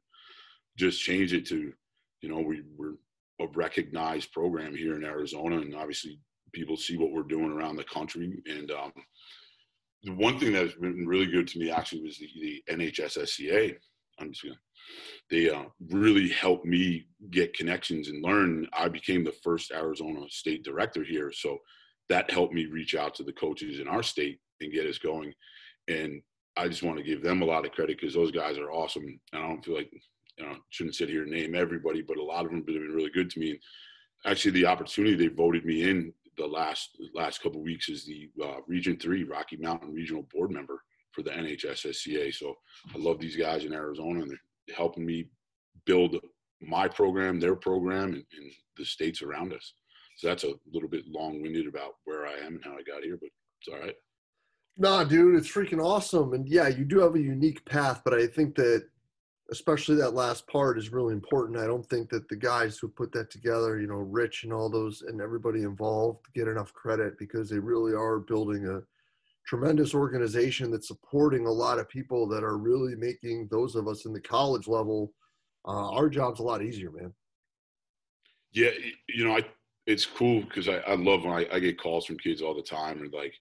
just 0.76 1.02
changed 1.02 1.32
it 1.32 1.46
to, 1.46 1.72
you 2.20 2.28
know, 2.28 2.40
we 2.40 2.62
were 2.76 2.94
a 3.40 3.46
recognized 3.54 4.32
program 4.32 4.74
here 4.74 4.96
in 4.96 5.04
Arizona, 5.04 5.58
and 5.58 5.74
obviously 5.74 6.18
people 6.52 6.76
see 6.76 6.96
what 6.96 7.12
we're 7.12 7.22
doing 7.22 7.52
around 7.52 7.76
the 7.76 7.84
country. 7.84 8.42
And 8.46 8.70
um, 8.70 8.92
the 10.02 10.12
one 10.12 10.38
thing 10.38 10.52
that's 10.52 10.74
been 10.74 11.06
really 11.06 11.26
good 11.26 11.46
to 11.48 11.58
me 11.58 11.70
actually 11.70 12.02
was 12.02 12.18
the, 12.18 12.28
the 12.40 12.62
NHSSCA. 12.74 13.76
I'm 14.20 14.32
just 14.32 14.44
gonna, 14.44 14.56
they 15.30 15.50
uh, 15.50 15.64
really 15.90 16.28
helped 16.30 16.64
me 16.64 17.06
get 17.30 17.56
connections 17.56 18.08
and 18.08 18.24
learn. 18.24 18.66
I 18.72 18.88
became 18.88 19.24
the 19.24 19.34
first 19.44 19.70
Arizona 19.70 20.22
state 20.28 20.64
director 20.64 21.04
here, 21.04 21.30
so 21.32 21.58
that 22.08 22.30
helped 22.30 22.54
me 22.54 22.66
reach 22.66 22.94
out 22.94 23.14
to 23.16 23.22
the 23.22 23.32
coaches 23.32 23.80
in 23.80 23.88
our 23.88 24.02
state 24.02 24.40
and 24.60 24.72
get 24.72 24.86
us 24.86 24.98
going. 24.98 25.32
And 25.88 26.22
I 26.56 26.68
just 26.68 26.82
want 26.82 26.98
to 26.98 27.04
give 27.04 27.22
them 27.22 27.42
a 27.42 27.44
lot 27.44 27.64
of 27.64 27.72
credit 27.72 27.98
because 28.00 28.14
those 28.14 28.32
guys 28.32 28.58
are 28.58 28.72
awesome. 28.72 29.20
And 29.32 29.42
I 29.42 29.46
don't 29.46 29.64
feel 29.64 29.76
like 29.76 29.90
you 30.38 30.46
know, 30.46 30.56
shouldn't 30.70 30.96
sit 30.96 31.08
here 31.08 31.22
and 31.22 31.32
name 31.32 31.54
everybody, 31.54 32.02
but 32.02 32.18
a 32.18 32.22
lot 32.22 32.44
of 32.44 32.50
them 32.50 32.58
have 32.58 32.66
been 32.66 32.94
really 32.94 33.10
good 33.10 33.30
to 33.30 33.40
me. 33.40 33.50
And 33.50 33.58
actually, 34.26 34.52
the 34.52 34.66
opportunity 34.66 35.14
they 35.14 35.28
voted 35.28 35.64
me 35.64 35.88
in 35.88 36.12
the 36.36 36.46
last 36.46 36.96
last 37.14 37.42
couple 37.42 37.62
weeks 37.62 37.88
is 37.88 38.06
the 38.06 38.30
uh, 38.42 38.60
Region 38.66 38.96
Three 38.96 39.24
Rocky 39.24 39.56
Mountain 39.56 39.92
Regional 39.92 40.26
Board 40.32 40.52
member 40.52 40.82
for 41.12 41.22
the 41.22 41.30
NHSSCA. 41.30 42.34
So 42.34 42.54
I 42.94 42.98
love 42.98 43.18
these 43.18 43.36
guys 43.36 43.64
in 43.64 43.72
Arizona, 43.72 44.20
and 44.20 44.30
they're 44.30 44.76
helping 44.76 45.04
me 45.04 45.28
build 45.84 46.16
my 46.60 46.88
program, 46.88 47.40
their 47.40 47.56
program, 47.56 48.14
and, 48.14 48.24
and 48.36 48.52
the 48.76 48.84
states 48.84 49.22
around 49.22 49.52
us. 49.52 49.74
So 50.16 50.28
that's 50.28 50.44
a 50.44 50.54
little 50.72 50.88
bit 50.88 51.04
long-winded 51.06 51.66
about 51.68 51.94
where 52.04 52.26
I 52.26 52.32
am 52.44 52.54
and 52.54 52.64
how 52.64 52.72
I 52.72 52.82
got 52.82 53.04
here, 53.04 53.16
but 53.20 53.30
it's 53.60 53.72
all 53.72 53.80
right. 53.80 53.94
Nah, 54.76 55.04
dude, 55.04 55.36
it's 55.36 55.50
freaking 55.50 55.82
awesome. 55.82 56.32
And 56.34 56.48
yeah, 56.48 56.68
you 56.68 56.84
do 56.84 57.00
have 57.00 57.14
a 57.14 57.20
unique 57.20 57.64
path, 57.64 58.02
but 58.04 58.14
I 58.14 58.26
think 58.26 58.54
that 58.56 58.84
especially 59.50 59.96
that 59.96 60.14
last 60.14 60.46
part 60.46 60.78
is 60.78 60.92
really 60.92 61.14
important. 61.14 61.58
I 61.58 61.66
don't 61.66 61.88
think 61.88 62.10
that 62.10 62.28
the 62.28 62.36
guys 62.36 62.78
who 62.78 62.88
put 62.88 63.12
that 63.12 63.30
together, 63.30 63.80
you 63.80 63.86
know, 63.86 63.94
Rich 63.94 64.44
and 64.44 64.52
all 64.52 64.68
those 64.68 65.02
and 65.02 65.20
everybody 65.20 65.62
involved 65.62 66.26
get 66.34 66.48
enough 66.48 66.72
credit 66.74 67.18
because 67.18 67.48
they 67.48 67.58
really 67.58 67.94
are 67.94 68.18
building 68.18 68.66
a 68.66 68.80
tremendous 69.46 69.94
organization 69.94 70.70
that's 70.70 70.88
supporting 70.88 71.46
a 71.46 71.50
lot 71.50 71.78
of 71.78 71.88
people 71.88 72.28
that 72.28 72.44
are 72.44 72.58
really 72.58 72.94
making 72.94 73.48
those 73.50 73.74
of 73.74 73.88
us 73.88 74.04
in 74.04 74.12
the 74.12 74.20
college 74.20 74.68
level 74.68 75.12
uh, 75.66 75.90
our 75.90 76.08
jobs 76.08 76.40
a 76.40 76.42
lot 76.42 76.62
easier, 76.62 76.90
man. 76.90 77.12
Yeah, 78.52 78.70
you 79.08 79.24
know, 79.24 79.36
I 79.36 79.44
it's 79.86 80.04
cool 80.04 80.42
because 80.42 80.68
I, 80.68 80.76
I 80.86 80.94
love 80.96 81.24
when 81.24 81.32
I, 81.32 81.46
I 81.50 81.58
get 81.58 81.80
calls 81.80 82.04
from 82.04 82.18
kids 82.18 82.42
all 82.42 82.54
the 82.54 82.62
time 82.62 83.00
and 83.00 83.12
like, 83.12 83.34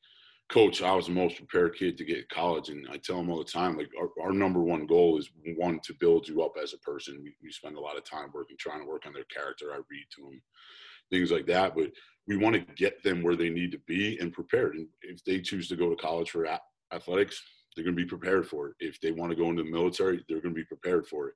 coach, 0.49 0.81
I 0.81 0.93
was 0.93 1.07
the 1.07 1.11
most 1.11 1.37
prepared 1.37 1.75
kid 1.75 1.97
to 1.97 2.05
get 2.05 2.29
to 2.29 2.35
college. 2.35 2.69
And 2.69 2.87
I 2.89 2.97
tell 2.97 3.17
them 3.17 3.29
all 3.29 3.37
the 3.37 3.43
time, 3.43 3.77
like 3.77 3.89
our, 3.99 4.09
our 4.23 4.31
number 4.31 4.61
one 4.61 4.85
goal 4.85 5.17
is 5.17 5.29
one 5.57 5.79
to 5.83 5.93
build 5.99 6.27
you 6.27 6.41
up 6.41 6.53
as 6.61 6.73
a 6.73 6.77
person. 6.79 7.19
We, 7.21 7.35
we 7.43 7.51
spend 7.51 7.75
a 7.75 7.81
lot 7.81 7.97
of 7.97 8.05
time 8.05 8.29
working, 8.33 8.55
trying 8.57 8.81
to 8.81 8.87
work 8.87 9.05
on 9.05 9.13
their 9.13 9.25
character. 9.25 9.71
I 9.71 9.77
read 9.77 10.05
to 10.15 10.21
them, 10.21 10.41
things 11.11 11.31
like 11.31 11.45
that. 11.47 11.75
But 11.75 11.91
we 12.27 12.37
want 12.37 12.55
to 12.55 12.73
get 12.75 13.03
them 13.03 13.23
where 13.23 13.35
they 13.35 13.49
need 13.49 13.71
to 13.71 13.79
be 13.87 14.17
and 14.19 14.33
prepared. 14.33 14.75
And 14.75 14.87
if 15.01 15.23
they 15.25 15.41
choose 15.41 15.67
to 15.69 15.75
go 15.75 15.89
to 15.89 15.95
college 15.95 16.31
for 16.31 16.45
a- 16.45 16.61
athletics, 16.93 17.41
they're 17.75 17.83
going 17.83 17.95
to 17.95 18.03
be 18.03 18.09
prepared 18.09 18.47
for 18.47 18.69
it. 18.69 18.75
If 18.79 18.99
they 19.01 19.11
want 19.11 19.31
to 19.31 19.35
go 19.37 19.49
into 19.49 19.63
the 19.63 19.71
military, 19.71 20.23
they're 20.27 20.41
going 20.41 20.55
to 20.55 20.61
be 20.61 20.65
prepared 20.65 21.07
for 21.07 21.29
it. 21.29 21.35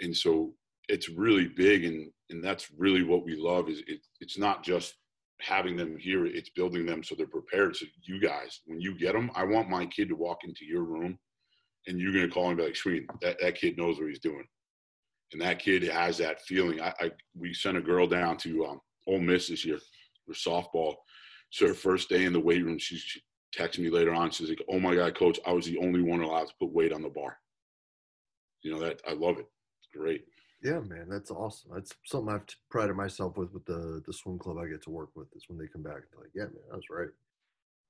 And 0.00 0.16
so 0.16 0.52
it's 0.88 1.08
really 1.08 1.46
big. 1.46 1.84
And, 1.84 2.10
and 2.30 2.42
that's 2.42 2.70
really 2.76 3.02
what 3.02 3.24
we 3.24 3.36
love 3.36 3.68
is 3.68 3.82
it, 3.86 4.00
it's 4.20 4.38
not 4.38 4.62
just 4.62 4.94
having 5.40 5.76
them 5.76 5.96
here, 5.96 6.26
it's 6.26 6.50
building 6.50 6.84
them 6.86 7.02
so 7.02 7.14
they're 7.14 7.26
prepared. 7.26 7.76
So 7.76 7.86
you 8.02 8.20
guys, 8.20 8.60
when 8.66 8.80
you 8.80 8.98
get 8.98 9.12
them, 9.12 9.30
I 9.34 9.44
want 9.44 9.68
my 9.68 9.86
kid 9.86 10.08
to 10.08 10.16
walk 10.16 10.38
into 10.44 10.64
your 10.64 10.82
room 10.82 11.18
and 11.86 11.98
you're 11.98 12.12
to 12.12 12.28
call 12.28 12.50
him 12.50 12.58
like, 12.58 12.76
sweet, 12.76 13.06
that, 13.22 13.38
that 13.40 13.54
kid 13.54 13.78
knows 13.78 13.98
what 13.98 14.08
he's 14.08 14.18
doing. 14.18 14.44
And 15.32 15.40
that 15.42 15.58
kid 15.58 15.82
has 15.84 16.18
that 16.18 16.40
feeling. 16.42 16.80
I, 16.80 16.92
I 17.00 17.10
we 17.36 17.52
sent 17.52 17.76
a 17.76 17.82
girl 17.82 18.06
down 18.06 18.36
to 18.38 18.66
um, 18.66 18.80
Ole 19.06 19.20
Miss 19.20 19.48
this 19.48 19.64
year 19.64 19.78
for 20.26 20.32
softball, 20.32 20.94
So 21.50 21.68
her 21.68 21.74
first 21.74 22.08
day 22.08 22.24
in 22.24 22.32
the 22.32 22.40
weight 22.40 22.64
room, 22.64 22.78
she, 22.78 22.96
she 22.96 23.20
texted 23.56 23.80
me 23.80 23.90
later 23.90 24.14
on. 24.14 24.30
She's 24.30 24.48
like, 24.48 24.62
"Oh 24.70 24.80
my 24.80 24.94
god, 24.94 25.16
coach, 25.16 25.38
I 25.46 25.52
was 25.52 25.66
the 25.66 25.78
only 25.78 26.02
one 26.02 26.22
allowed 26.22 26.48
to 26.48 26.54
put 26.58 26.72
weight 26.72 26.92
on 26.92 27.02
the 27.02 27.10
bar." 27.10 27.36
You 28.62 28.72
know 28.72 28.80
that 28.80 29.00
I 29.06 29.12
love 29.12 29.38
it. 29.38 29.46
It's 29.80 29.88
great. 29.94 30.24
Yeah, 30.62 30.80
man, 30.80 31.06
that's 31.08 31.30
awesome. 31.30 31.70
That's 31.72 31.94
something 32.04 32.34
I've 32.34 32.44
prided 32.68 32.96
myself 32.96 33.36
with 33.36 33.52
with 33.52 33.64
the 33.64 34.02
the 34.06 34.12
swim 34.12 34.38
club 34.38 34.58
I 34.58 34.66
get 34.66 34.82
to 34.82 34.90
work 34.90 35.10
with. 35.14 35.28
Is 35.36 35.44
when 35.48 35.58
they 35.58 35.68
come 35.68 35.82
back 35.82 35.94
and 35.94 36.20
like, 36.20 36.30
yeah, 36.34 36.44
man, 36.44 36.72
I 36.72 36.76
was 36.76 36.90
right. 36.90 37.08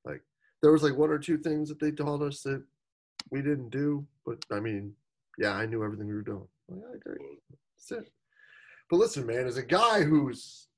Like 0.04 0.22
there 0.60 0.72
was 0.72 0.82
like 0.82 0.96
one 0.96 1.10
or 1.10 1.18
two 1.18 1.38
things 1.38 1.68
that 1.68 1.80
they 1.80 1.90
taught 1.90 2.22
us 2.22 2.42
that 2.42 2.62
we 3.30 3.40
didn't 3.40 3.70
do, 3.70 4.06
but 4.26 4.44
I 4.50 4.60
mean, 4.60 4.92
yeah, 5.38 5.52
I 5.52 5.66
knew 5.66 5.82
everything 5.82 6.08
we 6.08 6.14
were 6.14 6.22
doing. 6.22 6.46
Like, 6.68 6.80
yeah, 6.80 6.98
great. 7.04 7.20
That's 7.50 8.02
it. 8.02 8.12
But 8.90 8.96
listen, 8.96 9.26
man, 9.26 9.46
as 9.46 9.56
a 9.56 9.62
guy 9.62 10.02
who's 10.02 10.68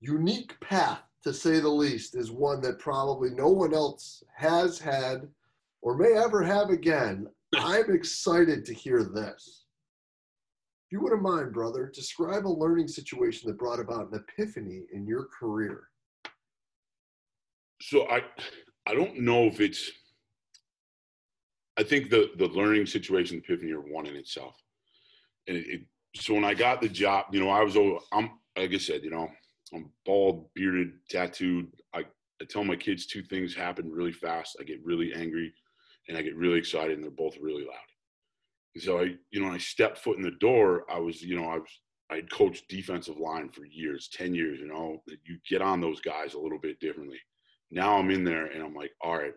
unique 0.00 0.58
path, 0.60 1.02
to 1.24 1.32
say 1.32 1.60
the 1.60 1.68
least, 1.68 2.16
is 2.16 2.30
one 2.30 2.60
that 2.62 2.78
probably 2.78 3.30
no 3.30 3.48
one 3.48 3.74
else 3.74 4.22
has 4.34 4.78
had 4.78 5.28
or 5.82 5.96
may 5.96 6.12
ever 6.14 6.42
have 6.42 6.70
again. 6.70 7.26
I'm 7.54 7.90
excited 7.94 8.64
to 8.64 8.74
hear 8.74 9.04
this. 9.04 9.64
If 10.86 10.92
you 10.92 11.00
wouldn't 11.00 11.22
mind, 11.22 11.52
brother, 11.52 11.90
describe 11.92 12.46
a 12.46 12.48
learning 12.48 12.88
situation 12.88 13.48
that 13.48 13.58
brought 13.58 13.80
about 13.80 14.12
an 14.12 14.24
epiphany 14.38 14.82
in 14.92 15.06
your 15.06 15.26
career. 15.38 15.88
So 17.80 18.08
I, 18.08 18.22
I 18.86 18.94
don't 18.94 19.20
know 19.20 19.44
if 19.44 19.60
it's. 19.60 19.90
I 21.78 21.82
think 21.82 22.10
the 22.10 22.30
the 22.36 22.48
learning 22.48 22.86
situation 22.86 23.38
epiphany 23.38 23.72
are 23.72 23.80
one 23.80 24.06
in 24.06 24.14
itself, 24.14 24.54
and 25.48 25.56
it, 25.56 25.66
it, 25.66 25.80
so 26.14 26.34
when 26.34 26.44
I 26.44 26.52
got 26.54 26.82
the 26.82 26.88
job, 26.88 27.26
you 27.32 27.40
know, 27.40 27.48
I 27.48 27.62
was 27.62 27.76
over. 27.76 27.98
I'm 28.12 28.30
like 28.56 28.72
I 28.72 28.78
said, 28.78 29.02
you 29.02 29.10
know, 29.10 29.28
I'm 29.74 29.90
bald, 30.04 30.52
bearded, 30.54 30.92
tattooed. 31.08 31.68
I, 31.94 32.00
I 32.40 32.44
tell 32.48 32.64
my 32.64 32.76
kids 32.76 33.06
two 33.06 33.22
things 33.22 33.54
happen 33.54 33.90
really 33.90 34.12
fast. 34.12 34.56
I 34.60 34.64
get 34.64 34.84
really 34.84 35.14
angry 35.14 35.54
and 36.08 36.16
I 36.16 36.22
get 36.22 36.36
really 36.36 36.58
excited 36.58 36.92
and 36.92 37.02
they're 37.02 37.10
both 37.10 37.36
really 37.40 37.64
loud. 37.64 37.76
And 38.74 38.82
so 38.82 39.00
I, 39.00 39.14
you 39.30 39.40
know, 39.40 39.46
when 39.46 39.54
I 39.54 39.58
stepped 39.58 39.98
foot 39.98 40.16
in 40.16 40.22
the 40.22 40.32
door, 40.32 40.84
I 40.90 40.98
was, 40.98 41.22
you 41.22 41.36
know, 41.36 41.48
I 41.48 41.58
was, 41.58 41.80
I'd 42.10 42.30
coached 42.30 42.68
defensive 42.68 43.18
line 43.18 43.50
for 43.50 43.64
years, 43.64 44.08
10 44.12 44.34
years, 44.34 44.60
you 44.60 44.66
know, 44.66 45.02
you 45.06 45.38
get 45.48 45.62
on 45.62 45.80
those 45.80 46.00
guys 46.00 46.34
a 46.34 46.38
little 46.38 46.58
bit 46.58 46.80
differently. 46.80 47.18
Now 47.70 47.96
I'm 47.96 48.10
in 48.10 48.24
there 48.24 48.46
and 48.46 48.62
I'm 48.62 48.74
like, 48.74 48.92
all 49.00 49.16
right, 49.16 49.32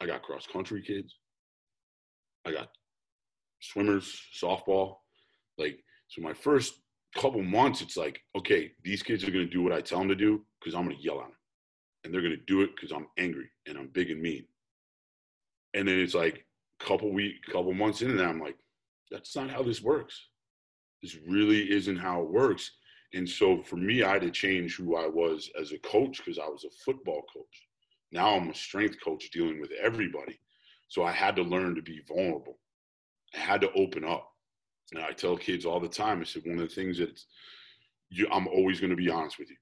I 0.00 0.06
got 0.06 0.22
cross 0.22 0.46
country 0.46 0.82
kids. 0.82 1.14
I 2.46 2.52
got 2.52 2.68
swimmers, 3.60 4.18
softball. 4.40 4.96
Like, 5.58 5.78
so 6.08 6.22
my 6.22 6.32
first 6.32 6.74
couple 7.14 7.42
months, 7.42 7.80
it's 7.80 7.96
like, 7.96 8.20
okay, 8.36 8.70
these 8.84 9.02
kids 9.02 9.24
are 9.24 9.30
going 9.30 9.46
to 9.46 9.52
do 9.52 9.62
what 9.62 9.72
I 9.72 9.80
tell 9.80 9.98
them 9.98 10.08
to 10.08 10.14
do 10.14 10.44
because 10.60 10.74
I'm 10.74 10.84
going 10.84 10.96
to 10.96 11.02
yell 11.02 11.20
at 11.20 11.26
them. 11.26 11.32
And 12.04 12.14
they're 12.14 12.22
going 12.22 12.36
to 12.36 12.44
do 12.46 12.62
it 12.62 12.70
because 12.74 12.92
I'm 12.92 13.08
angry 13.18 13.50
and 13.66 13.76
I'm 13.76 13.88
big 13.88 14.10
and 14.10 14.22
mean. 14.22 14.44
And 15.76 15.86
then 15.86 15.98
it's 15.98 16.14
like 16.14 16.46
a 16.80 16.84
couple 16.84 17.12
week, 17.12 17.34
couple 17.52 17.74
months 17.74 18.00
into 18.00 18.14
that, 18.14 18.28
I'm 18.28 18.40
like, 18.40 18.56
that's 19.10 19.36
not 19.36 19.50
how 19.50 19.62
this 19.62 19.82
works. 19.82 20.28
This 21.02 21.16
really 21.28 21.70
isn't 21.70 21.98
how 21.98 22.22
it 22.22 22.30
works. 22.30 22.72
And 23.12 23.28
so 23.28 23.62
for 23.62 23.76
me, 23.76 24.02
I 24.02 24.14
had 24.14 24.22
to 24.22 24.30
change 24.30 24.76
who 24.76 24.96
I 24.96 25.06
was 25.06 25.50
as 25.60 25.72
a 25.72 25.78
coach 25.78 26.16
because 26.16 26.38
I 26.38 26.48
was 26.48 26.64
a 26.64 26.70
football 26.84 27.22
coach. 27.32 27.66
Now 28.10 28.34
I'm 28.34 28.48
a 28.48 28.54
strength 28.54 28.96
coach 29.04 29.30
dealing 29.30 29.60
with 29.60 29.70
everybody. 29.80 30.40
So 30.88 31.04
I 31.04 31.12
had 31.12 31.36
to 31.36 31.42
learn 31.42 31.74
to 31.74 31.82
be 31.82 32.00
vulnerable. 32.08 32.58
I 33.34 33.38
had 33.38 33.60
to 33.60 33.72
open 33.72 34.04
up. 34.04 34.26
And 34.92 35.02
I 35.02 35.12
tell 35.12 35.36
kids 35.36 35.66
all 35.66 35.80
the 35.80 35.88
time, 35.88 36.20
I 36.20 36.24
said, 36.24 36.42
one 36.46 36.58
of 36.58 36.68
the 36.68 36.74
things 36.74 36.98
that 36.98 37.20
you, 38.08 38.28
I'm 38.32 38.48
always 38.48 38.80
going 38.80 38.90
to 38.90 38.96
be 38.96 39.10
honest 39.10 39.38
with 39.38 39.50
you. 39.50 39.56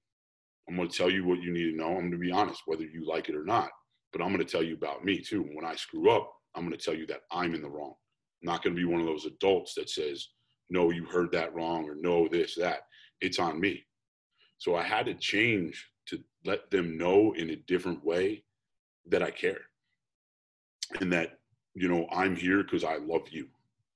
I'm 0.68 0.76
going 0.76 0.88
to 0.88 0.96
tell 0.96 1.10
you 1.10 1.24
what 1.24 1.42
you 1.42 1.52
need 1.52 1.70
to 1.70 1.76
know. 1.76 1.88
I'm 1.88 2.10
going 2.10 2.12
to 2.12 2.18
be 2.18 2.30
honest, 2.30 2.62
whether 2.66 2.84
you 2.84 3.04
like 3.06 3.28
it 3.28 3.34
or 3.34 3.44
not. 3.44 3.70
But 4.14 4.22
I'm 4.22 4.32
going 4.32 4.46
to 4.46 4.50
tell 4.50 4.62
you 4.62 4.74
about 4.74 5.04
me 5.04 5.18
too. 5.18 5.42
When 5.54 5.64
I 5.64 5.74
screw 5.74 6.08
up, 6.08 6.32
I'm 6.54 6.62
going 6.62 6.78
to 6.78 6.82
tell 6.82 6.94
you 6.94 7.04
that 7.08 7.22
I'm 7.32 7.52
in 7.52 7.62
the 7.62 7.68
wrong. 7.68 7.94
I'm 8.42 8.52
not 8.52 8.62
going 8.62 8.76
to 8.76 8.80
be 8.80 8.86
one 8.86 9.00
of 9.00 9.06
those 9.06 9.26
adults 9.26 9.74
that 9.74 9.90
says, 9.90 10.28
no, 10.70 10.90
you 10.90 11.04
heard 11.04 11.32
that 11.32 11.52
wrong 11.52 11.88
or 11.88 11.96
no, 11.96 12.28
this, 12.28 12.54
that. 12.54 12.82
It's 13.20 13.40
on 13.40 13.60
me. 13.60 13.84
So 14.58 14.76
I 14.76 14.84
had 14.84 15.06
to 15.06 15.14
change 15.14 15.90
to 16.06 16.20
let 16.44 16.70
them 16.70 16.96
know 16.96 17.32
in 17.32 17.50
a 17.50 17.56
different 17.56 18.04
way 18.04 18.44
that 19.08 19.22
I 19.22 19.32
care 19.32 19.62
and 21.00 21.12
that, 21.12 21.38
you 21.74 21.88
know, 21.88 22.06
I'm 22.12 22.36
here 22.36 22.62
because 22.62 22.84
I 22.84 22.98
love 22.98 23.28
you. 23.30 23.48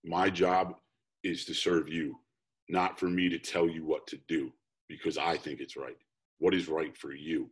My 0.04 0.30
job 0.30 0.75
is 1.22 1.44
to 1.44 1.54
serve 1.54 1.88
you, 1.88 2.16
not 2.68 2.98
for 2.98 3.06
me 3.06 3.28
to 3.28 3.38
tell 3.38 3.68
you 3.68 3.87
what 3.87 4.06
to 4.08 4.18
do 4.26 4.52
because 4.88 5.16
I 5.16 5.37
think 5.37 5.60
it's 5.60 5.76
right. 5.76 5.96
What 6.38 6.54
is 6.54 6.66
right 6.66 6.96
for 6.96 7.12
you? 7.12 7.50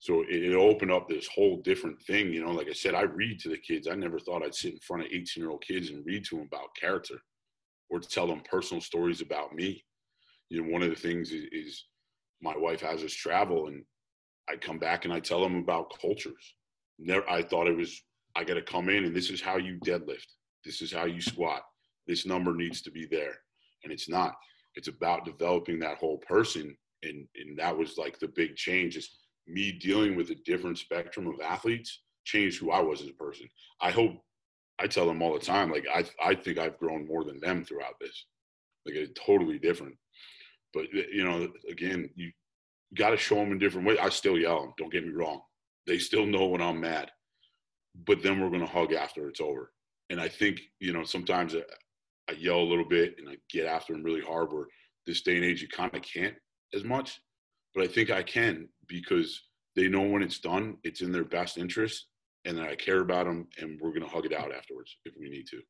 So 0.00 0.22
it, 0.22 0.42
it 0.42 0.54
opened 0.54 0.90
up 0.90 1.08
this 1.08 1.28
whole 1.28 1.60
different 1.62 2.00
thing. 2.02 2.32
You 2.32 2.44
know, 2.44 2.52
like 2.52 2.68
I 2.68 2.72
said, 2.72 2.94
I 2.94 3.02
read 3.02 3.38
to 3.40 3.48
the 3.48 3.58
kids. 3.58 3.86
I 3.86 3.94
never 3.94 4.18
thought 4.18 4.42
I'd 4.42 4.54
sit 4.54 4.72
in 4.72 4.80
front 4.80 5.02
of 5.02 5.08
18 5.12 5.24
year 5.36 5.50
old 5.50 5.62
kids 5.62 5.90
and 5.90 6.04
read 6.04 6.24
to 6.26 6.36
them 6.36 6.46
about 6.46 6.74
character 6.78 7.16
or 7.90 8.00
tell 8.00 8.26
them 8.26 8.42
personal 8.50 8.80
stories 8.80 9.20
about 9.20 9.54
me. 9.54 9.84
You 10.48 10.62
know, 10.62 10.72
one 10.72 10.82
of 10.82 10.90
the 10.90 10.96
things 10.96 11.30
is, 11.30 11.44
is 11.52 11.84
my 12.40 12.56
wife 12.56 12.80
has 12.80 13.04
us 13.04 13.12
travel 13.12 13.68
and 13.68 13.84
I 14.48 14.56
come 14.56 14.78
back 14.78 15.04
and 15.04 15.14
I 15.14 15.20
tell 15.20 15.40
them 15.40 15.56
about 15.56 15.96
cultures. 16.00 16.54
Never, 16.98 17.28
I 17.30 17.42
thought 17.42 17.68
it 17.68 17.76
was, 17.76 18.02
I 18.34 18.44
got 18.44 18.54
to 18.54 18.62
come 18.62 18.88
in 18.88 19.04
and 19.04 19.14
this 19.14 19.30
is 19.30 19.40
how 19.40 19.58
you 19.58 19.78
deadlift. 19.84 20.26
This 20.64 20.82
is 20.82 20.92
how 20.92 21.04
you 21.04 21.20
squat 21.20 21.62
this 22.10 22.26
number 22.26 22.52
needs 22.52 22.82
to 22.82 22.90
be 22.90 23.06
there 23.06 23.34
and 23.84 23.92
it's 23.92 24.08
not 24.08 24.34
it's 24.74 24.88
about 24.88 25.24
developing 25.24 25.78
that 25.78 25.98
whole 25.98 26.18
person 26.18 26.76
and 27.02 27.26
and 27.36 27.56
that 27.56 27.76
was 27.76 27.96
like 27.96 28.18
the 28.18 28.28
big 28.28 28.56
change 28.56 28.96
is 28.96 29.18
me 29.52 29.72
dealing 29.72 30.16
with 30.16 30.30
a 30.30 30.36
different 30.44 30.78
spectrum 30.78 31.26
of 31.26 31.40
athletes 31.40 32.02
changed 32.24 32.58
who 32.58 32.70
i 32.70 32.80
was 32.80 33.00
as 33.00 33.08
a 33.08 33.14
person. 33.14 33.48
I 33.80 33.90
hope 33.90 34.12
i 34.78 34.86
tell 34.86 35.06
them 35.06 35.22
all 35.22 35.32
the 35.32 35.44
time 35.44 35.70
like 35.70 35.86
i 35.92 36.04
i 36.22 36.34
think 36.34 36.58
i've 36.58 36.78
grown 36.78 37.06
more 37.06 37.24
than 37.24 37.40
them 37.40 37.64
throughout 37.64 37.98
this. 38.00 38.26
Like 38.86 38.96
it's 38.96 39.18
totally 39.20 39.58
different. 39.58 39.96
But 40.72 40.92
you 40.92 41.24
know 41.24 41.48
again 41.68 42.10
you 42.14 42.30
got 42.96 43.10
to 43.10 43.16
show 43.16 43.36
them 43.36 43.52
in 43.52 43.58
different 43.58 43.86
ways 43.86 43.98
i 44.02 44.08
still 44.08 44.38
yell 44.38 44.62
them 44.62 44.72
don't 44.78 44.92
get 44.92 45.06
me 45.06 45.12
wrong. 45.12 45.40
They 45.86 45.98
still 45.98 46.26
know 46.26 46.46
when 46.46 46.62
i'm 46.62 46.80
mad. 46.80 47.10
But 48.06 48.22
then 48.22 48.40
we're 48.40 48.56
to 48.58 48.66
hug 48.66 48.92
after 48.92 49.28
it's 49.28 49.40
over. 49.40 49.72
And 50.10 50.20
i 50.20 50.28
think 50.28 50.60
you 50.78 50.92
know 50.92 51.04
sometimes 51.04 51.54
I 52.30 52.34
yell 52.34 52.60
a 52.60 52.70
little 52.70 52.84
bit 52.84 53.16
and 53.18 53.28
I 53.28 53.36
get 53.50 53.66
after 53.66 53.92
them 53.92 54.04
really 54.04 54.20
hard. 54.20 54.52
Where 54.52 54.66
this 55.06 55.22
day 55.22 55.36
and 55.36 55.44
age, 55.44 55.62
you 55.62 55.68
kind 55.68 55.94
of 55.94 56.02
can't 56.02 56.34
as 56.72 56.84
much, 56.84 57.20
but 57.74 57.84
I 57.84 57.86
think 57.86 58.10
I 58.10 58.22
can 58.22 58.68
because 58.86 59.42
they 59.76 59.88
know 59.88 60.02
when 60.02 60.22
it's 60.22 60.40
done, 60.40 60.76
it's 60.82 61.00
in 61.00 61.12
their 61.12 61.24
best 61.24 61.58
interest, 61.58 62.06
and 62.44 62.58
that 62.58 62.68
I 62.68 62.74
care 62.74 63.00
about 63.00 63.26
them, 63.26 63.46
and 63.58 63.80
we're 63.80 63.92
gonna 63.92 64.08
hug 64.08 64.26
it 64.26 64.32
out 64.32 64.54
afterwards 64.54 64.96
if 65.04 65.14
we 65.18 65.28
need 65.28 65.46
to. 65.48 65.60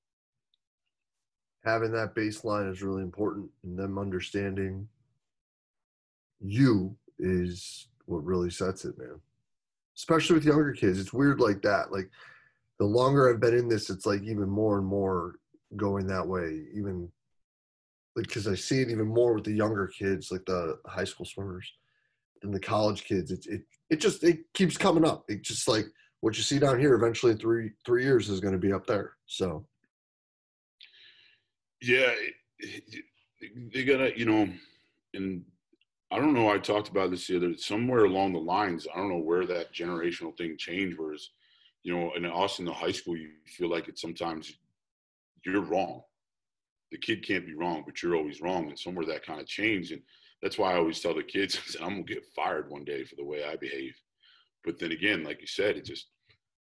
Having 1.64 1.92
that 1.92 2.14
baseline 2.14 2.70
is 2.70 2.82
really 2.82 3.02
important, 3.02 3.50
and 3.64 3.78
them 3.78 3.98
understanding 3.98 4.88
you 6.40 6.96
is 7.18 7.88
what 8.06 8.24
really 8.24 8.50
sets 8.50 8.84
it, 8.84 8.96
man. 8.98 9.20
Especially 9.96 10.34
with 10.34 10.46
younger 10.46 10.72
kids, 10.72 10.98
it's 10.98 11.12
weird 11.12 11.40
like 11.40 11.60
that. 11.62 11.92
Like 11.92 12.10
the 12.78 12.86
longer 12.86 13.28
I've 13.28 13.40
been 13.40 13.54
in 13.54 13.68
this, 13.68 13.90
it's 13.90 14.06
like 14.06 14.22
even 14.22 14.48
more 14.48 14.78
and 14.78 14.86
more 14.86 15.36
going 15.76 16.06
that 16.06 16.26
way, 16.26 16.64
even 16.74 17.12
like 18.16 18.26
because 18.26 18.48
I 18.48 18.54
see 18.54 18.80
it 18.80 18.88
even 18.88 19.06
more 19.06 19.34
with 19.34 19.44
the 19.44 19.52
younger 19.52 19.86
kids, 19.86 20.32
like 20.32 20.46
the 20.46 20.78
high 20.86 21.04
school 21.04 21.26
swimmers 21.26 21.70
and 22.42 22.54
the 22.54 22.60
college 22.60 23.04
kids. 23.04 23.30
It 23.30 23.46
it 23.46 23.62
it 23.90 24.00
just 24.00 24.22
it 24.24 24.40
keeps 24.54 24.76
coming 24.76 25.04
up. 25.04 25.24
It 25.28 25.42
just 25.42 25.68
like 25.68 25.86
what 26.20 26.36
you 26.36 26.42
see 26.42 26.58
down 26.58 26.78
here. 26.78 26.94
Eventually, 26.94 27.34
three 27.34 27.72
three 27.84 28.04
years 28.04 28.28
is 28.28 28.40
going 28.40 28.52
to 28.52 28.58
be 28.58 28.72
up 28.72 28.86
there. 28.86 29.12
So 29.26 29.66
yeah, 31.82 32.12
they 33.72 33.84
gotta 33.84 34.16
you 34.18 34.26
know, 34.26 34.48
and 35.14 35.44
I 36.10 36.18
don't 36.18 36.34
know. 36.34 36.50
I 36.50 36.58
talked 36.58 36.88
about 36.88 37.10
this 37.10 37.26
the 37.26 37.36
other 37.36 37.56
somewhere 37.56 38.04
along 38.04 38.32
the 38.32 38.40
lines. 38.40 38.86
I 38.92 38.98
don't 38.98 39.10
know 39.10 39.18
where 39.18 39.46
that 39.46 39.72
generational 39.72 40.36
thing 40.36 40.56
changed. 40.58 40.98
Whereas, 40.98 41.30
you 41.82 41.96
know, 41.96 42.12
in 42.16 42.26
Austin, 42.26 42.66
in 42.66 42.72
the 42.72 42.78
high 42.78 42.92
school, 42.92 43.16
you 43.16 43.30
feel 43.46 43.70
like 43.70 43.88
it's 43.88 44.00
sometimes 44.02 44.52
you're 45.44 45.62
wrong. 45.62 46.02
The 46.90 46.98
kid 46.98 47.24
can't 47.24 47.46
be 47.46 47.54
wrong, 47.54 47.84
but 47.86 48.02
you're 48.02 48.16
always 48.16 48.40
wrong. 48.40 48.68
And 48.68 48.78
somewhere 48.78 49.06
that 49.06 49.24
kind 49.24 49.40
of 49.40 49.46
changed. 49.46 49.92
And 49.92 50.02
that's 50.42 50.58
why 50.58 50.72
I 50.72 50.76
always 50.76 51.00
tell 51.00 51.14
the 51.14 51.22
kids, 51.22 51.76
I'm 51.80 51.90
gonna 51.90 52.02
get 52.02 52.24
fired 52.34 52.70
one 52.70 52.84
day 52.84 53.04
for 53.04 53.16
the 53.16 53.24
way 53.24 53.44
I 53.44 53.56
behave. 53.56 53.94
But 54.64 54.78
then 54.78 54.92
again, 54.92 55.24
like 55.24 55.40
you 55.40 55.46
said, 55.46 55.76
it 55.76 55.84
just 55.84 56.08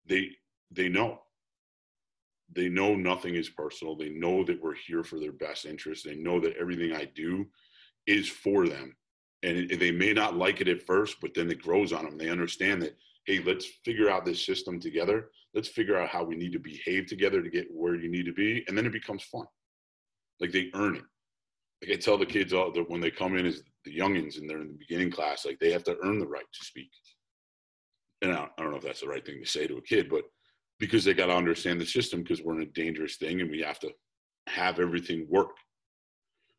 they 0.07 0.29
they 0.71 0.89
know. 0.89 1.21
They 2.53 2.69
know 2.69 2.95
nothing 2.95 3.35
is 3.35 3.49
personal. 3.49 3.97
They 3.97 4.09
know 4.09 4.43
that 4.45 4.61
we're 4.61 4.75
here 4.75 5.03
for 5.03 5.19
their 5.19 5.33
best 5.33 5.65
interest. 5.65 6.05
They 6.05 6.15
know 6.15 6.39
that 6.39 6.55
everything 6.55 6.93
I 6.93 7.05
do 7.13 7.45
is 8.05 8.29
for 8.29 8.67
them. 8.67 8.95
And 9.43 9.69
they 9.69 9.91
may 9.91 10.13
not 10.13 10.37
like 10.37 10.61
it 10.61 10.69
at 10.69 10.83
first, 10.83 11.17
but 11.21 11.33
then 11.33 11.51
it 11.51 11.61
grows 11.61 11.91
on 11.91 12.05
them. 12.05 12.17
They 12.17 12.29
understand 12.29 12.81
that, 12.83 12.97
hey, 13.25 13.43
let's 13.45 13.65
figure 13.83 14.09
out 14.09 14.23
this 14.23 14.45
system 14.45 14.79
together 14.79 15.29
let's 15.57 15.67
figure 15.67 15.97
out 15.97 16.09
how 16.09 16.23
we 16.23 16.35
need 16.35 16.53
to 16.53 16.59
behave 16.59 17.07
together 17.07 17.41
to 17.41 17.49
get 17.49 17.67
where 17.71 17.95
you 17.95 18.09
need 18.09 18.25
to 18.25 18.33
be 18.33 18.63
and 18.67 18.77
then 18.77 18.85
it 18.85 18.91
becomes 18.91 19.23
fun 19.23 19.45
like 20.39 20.51
they 20.51 20.69
earn 20.75 20.95
it 20.95 21.03
like 21.81 21.91
I 21.91 21.95
tell 21.95 22.17
the 22.17 22.25
kids 22.25 22.53
all 22.53 22.71
that 22.71 22.89
when 22.89 23.01
they 23.01 23.11
come 23.11 23.37
in 23.37 23.45
as 23.45 23.61
the 23.85 23.95
youngins 23.95 24.37
and 24.37 24.49
they're 24.49 24.61
in 24.61 24.67
the 24.67 24.77
beginning 24.77 25.11
class, 25.11 25.45
like 25.45 25.59
they 25.59 25.71
have 25.71 25.83
to 25.85 25.97
earn 26.03 26.19
the 26.19 26.27
right 26.27 26.45
to 26.51 26.65
speak. 26.65 26.89
And 28.21 28.33
I, 28.33 28.47
I 28.57 28.61
don't 28.61 28.71
know 28.71 28.77
if 28.77 28.83
that's 28.83 29.01
the 29.01 29.07
right 29.07 29.25
thing 29.25 29.39
to 29.39 29.49
say 29.49 29.67
to 29.67 29.77
a 29.77 29.81
kid, 29.81 30.09
but 30.09 30.23
because 30.79 31.03
they 31.03 31.13
got 31.13 31.27
to 31.27 31.35
understand 31.35 31.79
the 31.79 31.85
system 31.85 32.21
because 32.21 32.41
we're 32.41 32.55
in 32.55 32.63
a 32.63 32.71
dangerous 32.71 33.17
thing 33.17 33.41
and 33.41 33.49
we 33.49 33.61
have 33.61 33.79
to 33.79 33.91
have 34.47 34.79
everything 34.79 35.27
work. 35.29 35.55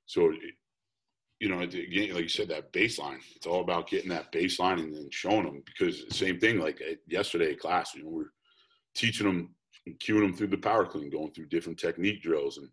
So, 0.06 0.32
you 1.40 1.48
know, 1.48 1.60
again, 1.60 2.14
like 2.14 2.22
you 2.22 2.28
said, 2.28 2.48
that 2.48 2.72
baseline, 2.72 3.18
it's 3.36 3.46
all 3.46 3.60
about 3.60 3.88
getting 3.88 4.10
that 4.10 4.32
baseline 4.32 4.80
and 4.80 4.94
then 4.94 5.08
showing 5.10 5.44
them 5.44 5.62
because 5.66 6.04
same 6.16 6.38
thing, 6.38 6.58
like 6.58 6.80
uh, 6.88 6.94
yesterday 7.06 7.54
class, 7.54 7.94
you 7.94 8.04
know, 8.04 8.10
we're 8.10 8.32
teaching 8.94 9.26
them 9.26 9.54
cueing 10.00 10.20
them 10.20 10.34
through 10.34 10.48
the 10.48 10.56
power 10.56 10.84
clean, 10.84 11.10
going 11.10 11.32
through 11.32 11.46
different 11.46 11.78
technique 11.78 12.22
drills. 12.22 12.58
And 12.58 12.68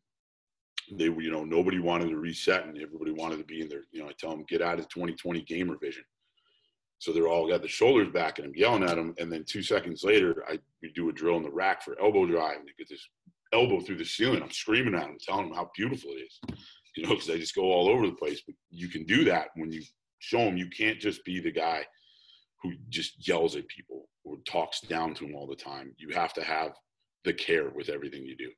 they 0.92 1.10
were, 1.10 1.22
you 1.22 1.32
know, 1.32 1.44
nobody 1.44 1.80
wanted 1.80 2.10
to 2.10 2.18
reset 2.18 2.65
and 2.65 2.77
everybody 2.77 3.12
wanted 3.12 3.38
to 3.38 3.44
be 3.44 3.62
in 3.62 3.70
there. 3.70 3.84
You 3.92 4.01
know, 4.01 4.10
I 4.10 4.13
tell 4.18 4.32
them, 4.32 4.46
get 4.48 4.62
out 4.62 4.80
of 4.80 4.88
2020 4.89 5.42
gamer 5.42 5.77
vision. 5.77 6.04
So 7.00 7.12
they're 7.12 7.27
all 7.27 7.48
got 7.48 7.62
the 7.62 7.68
shoulders 7.68 8.12
back 8.12 8.39
and 8.39 8.48
I'm 8.48 8.56
yelling 8.56 8.84
at 8.84 8.96
them. 8.96 9.13
And 9.18 9.32
then 9.32 9.44
two 9.48 9.62
seconds 9.62 10.04
later, 10.04 10.44
I 10.48 10.60
do 10.94 11.10
a 11.10 11.13
drill 11.13 11.38
in 11.38 11.44
the 11.44 11.51
rack 11.51 11.84
for 11.84 12.00
elbow 12.01 12.25
drive 12.25 12.58
and 12.58 12.68
they 12.68 12.74
get 12.77 12.89
this 12.89 13.08
elbow 13.54 13.80
through 13.82 13.98
the 13.98 14.06
ceiling. 14.06 14.42
I'm 14.42 14.51
screaming 14.51 14.96
at 14.96 15.01
them, 15.01 15.18
telling 15.20 15.48
them 15.48 15.56
how 15.56 15.70
beautiful 15.75 16.12
it 16.12 16.22
is, 16.24 16.39
you 16.96 17.04
know, 17.04 17.10
because 17.10 17.27
they 17.27 17.39
just 17.39 17.56
go 17.56 17.72
all 17.72 17.89
over 17.89 18.06
the 18.06 18.13
place. 18.13 18.42
But 18.46 18.56
you 18.70 18.88
can 18.88 19.06
do 19.06 19.24
that 19.25 19.48
when 19.56 19.72
you 19.72 19.82
show 20.20 20.39
them 20.39 20.58
you 20.58 20.70
can't 20.70 21.00
just 21.00 21.24
be 21.25 21.39
the 21.39 21.51
guy 21.51 21.86
who 22.63 22.74
just 22.89 23.27
yells 23.27 23.56
at 23.56 23.68
people 23.68 24.10
or 24.24 24.38
talks 24.48 24.82
down 24.82 25.13
to 25.15 25.25
them 25.25 25.36
all 25.36 25.48
the 25.48 25.56
time. 25.56 25.94
You 25.98 26.10
have 26.15 26.34
to 26.34 26.44
have 26.44 26.72
the 27.24 27.34
care 27.34 27.70
with 27.70 27.89
everything 27.89 28.25
you 28.25 28.36
do. 28.36 28.51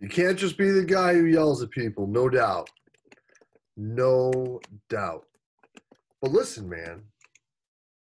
You 0.00 0.08
can't 0.08 0.38
just 0.38 0.56
be 0.56 0.70
the 0.70 0.84
guy 0.84 1.12
who 1.12 1.26
yells 1.26 1.62
at 1.62 1.70
people, 1.70 2.06
no 2.06 2.30
doubt. 2.30 2.70
No 3.76 4.60
doubt. 4.88 5.26
But 6.22 6.30
listen, 6.30 6.68
man, 6.68 7.02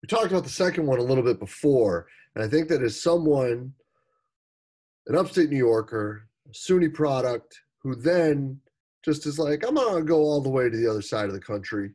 we 0.01 0.07
talked 0.07 0.31
about 0.31 0.43
the 0.43 0.49
second 0.49 0.85
one 0.85 0.99
a 0.99 1.03
little 1.03 1.23
bit 1.23 1.39
before, 1.39 2.07
and 2.35 2.43
I 2.43 2.47
think 2.47 2.69
that 2.69 2.83
as 2.83 3.01
someone, 3.01 3.73
an 5.07 5.15
upstate 5.15 5.49
New 5.49 5.57
Yorker, 5.57 6.27
SUNY 6.51 6.93
product, 6.93 7.59
who 7.81 7.95
then 7.95 8.59
just 9.03 9.25
is 9.25 9.39
like, 9.39 9.67
I'm 9.67 9.75
gonna 9.75 10.03
go 10.03 10.19
all 10.19 10.41
the 10.41 10.49
way 10.49 10.69
to 10.69 10.77
the 10.77 10.89
other 10.89 11.01
side 11.01 11.25
of 11.25 11.33
the 11.33 11.39
country, 11.39 11.91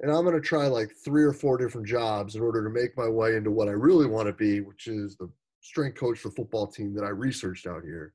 and 0.00 0.12
I'm 0.12 0.24
gonna 0.24 0.40
try 0.40 0.66
like 0.66 0.92
three 1.02 1.24
or 1.24 1.32
four 1.32 1.56
different 1.56 1.86
jobs 1.86 2.34
in 2.34 2.42
order 2.42 2.62
to 2.62 2.70
make 2.70 2.96
my 2.96 3.08
way 3.08 3.36
into 3.36 3.50
what 3.50 3.68
I 3.68 3.72
really 3.72 4.06
want 4.06 4.26
to 4.26 4.34
be, 4.34 4.60
which 4.60 4.86
is 4.86 5.16
the 5.16 5.30
strength 5.60 5.98
coach 5.98 6.18
for 6.18 6.28
the 6.28 6.34
football 6.34 6.66
team 6.66 6.94
that 6.94 7.04
I 7.04 7.08
researched 7.08 7.66
out 7.66 7.82
here. 7.82 8.12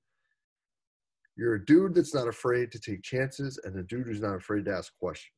You're 1.35 1.55
a 1.55 1.65
dude 1.65 1.95
that's 1.95 2.13
not 2.13 2.27
afraid 2.27 2.71
to 2.71 2.79
take 2.79 3.01
chances 3.01 3.59
and 3.63 3.77
a 3.77 3.83
dude 3.83 4.05
who's 4.05 4.21
not 4.21 4.35
afraid 4.35 4.65
to 4.65 4.73
ask 4.73 4.93
questions. 4.99 5.33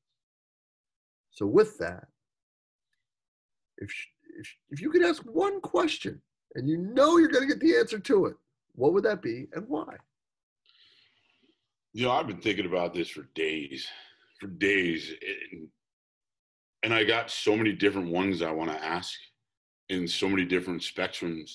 So, 1.32 1.46
with 1.46 1.78
that, 1.80 2.06
if, 3.78 3.90
if, 4.40 4.48
if 4.70 4.82
you 4.82 4.90
could 4.90 5.04
ask 5.04 5.22
one 5.24 5.62
question 5.62 6.22
and 6.56 6.68
you 6.68 6.78
know 6.78 7.18
you're 7.18 7.30
going 7.30 7.48
to 7.48 7.54
get 7.54 7.60
the 7.60 7.78
answer 7.78 8.00
to 8.00 8.26
it, 8.26 8.36
what 8.74 8.94
would 8.94 9.04
that 9.04 9.22
be 9.22 9.48
and 9.54 9.66
why? 9.68 9.96
You 11.94 12.06
know, 12.06 12.12
I've 12.12 12.28
been 12.28 12.42
thinking 12.42 12.66
about 12.66 12.94
this 12.94 13.10
for 13.10 13.24
days, 13.36 13.88
for 14.40 14.48
days. 14.48 15.14
And, 15.52 15.68
and 16.84 16.94
I 16.94 17.06
got 17.06 17.32
so 17.32 17.56
many 17.56 17.72
different 17.72 18.12
ones 18.12 18.42
I 18.42 18.52
want 18.52 18.72
to 18.72 18.84
ask 18.84 19.18
in 19.90 20.08
so 20.08 20.28
many 20.28 20.44
different 20.44 20.82
spectrums. 20.82 21.52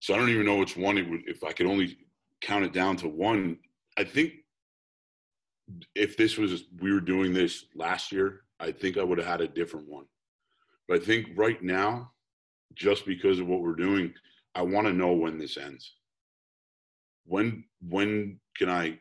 So 0.00 0.14
I 0.14 0.16
don't 0.16 0.30
even 0.30 0.46
know 0.46 0.56
which 0.56 0.76
one 0.76 0.98
it 0.98 1.08
would, 1.08 1.22
if 1.26 1.44
I 1.44 1.52
could 1.52 1.66
only 1.66 1.98
count 2.42 2.64
it 2.64 2.72
down 2.72 2.96
to 2.98 3.08
one. 3.08 3.58
I 3.96 4.04
think 4.04 4.32
if 5.94 6.16
this 6.16 6.36
was, 6.36 6.64
we 6.80 6.92
were 6.92 7.00
doing 7.00 7.32
this 7.32 7.64
last 7.74 8.12
year, 8.12 8.42
I 8.60 8.72
think 8.72 8.98
I 8.98 9.02
would 9.02 9.18
have 9.18 9.26
had 9.26 9.40
a 9.40 9.48
different 9.48 9.88
one. 9.88 10.04
But 10.88 11.00
I 11.00 11.04
think 11.04 11.28
right 11.36 11.62
now, 11.62 12.10
just 12.74 13.06
because 13.06 13.38
of 13.38 13.46
what 13.46 13.62
we're 13.62 13.74
doing, 13.74 14.12
I 14.54 14.62
want 14.62 14.86
to 14.86 14.92
know 14.92 15.12
when 15.12 15.38
this 15.38 15.56
ends. 15.56 15.94
When 17.24 17.64
when 17.88 18.40
can 18.56 18.68
I 18.68 18.98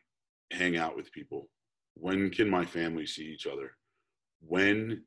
hang 0.52 0.78
out 0.78 0.96
with 0.96 1.12
people? 1.12 1.50
When 1.96 2.30
can 2.30 2.50
my 2.50 2.66
family 2.66 3.06
see 3.06 3.24
each 3.24 3.48
other? 3.48 3.72
When 4.42 5.04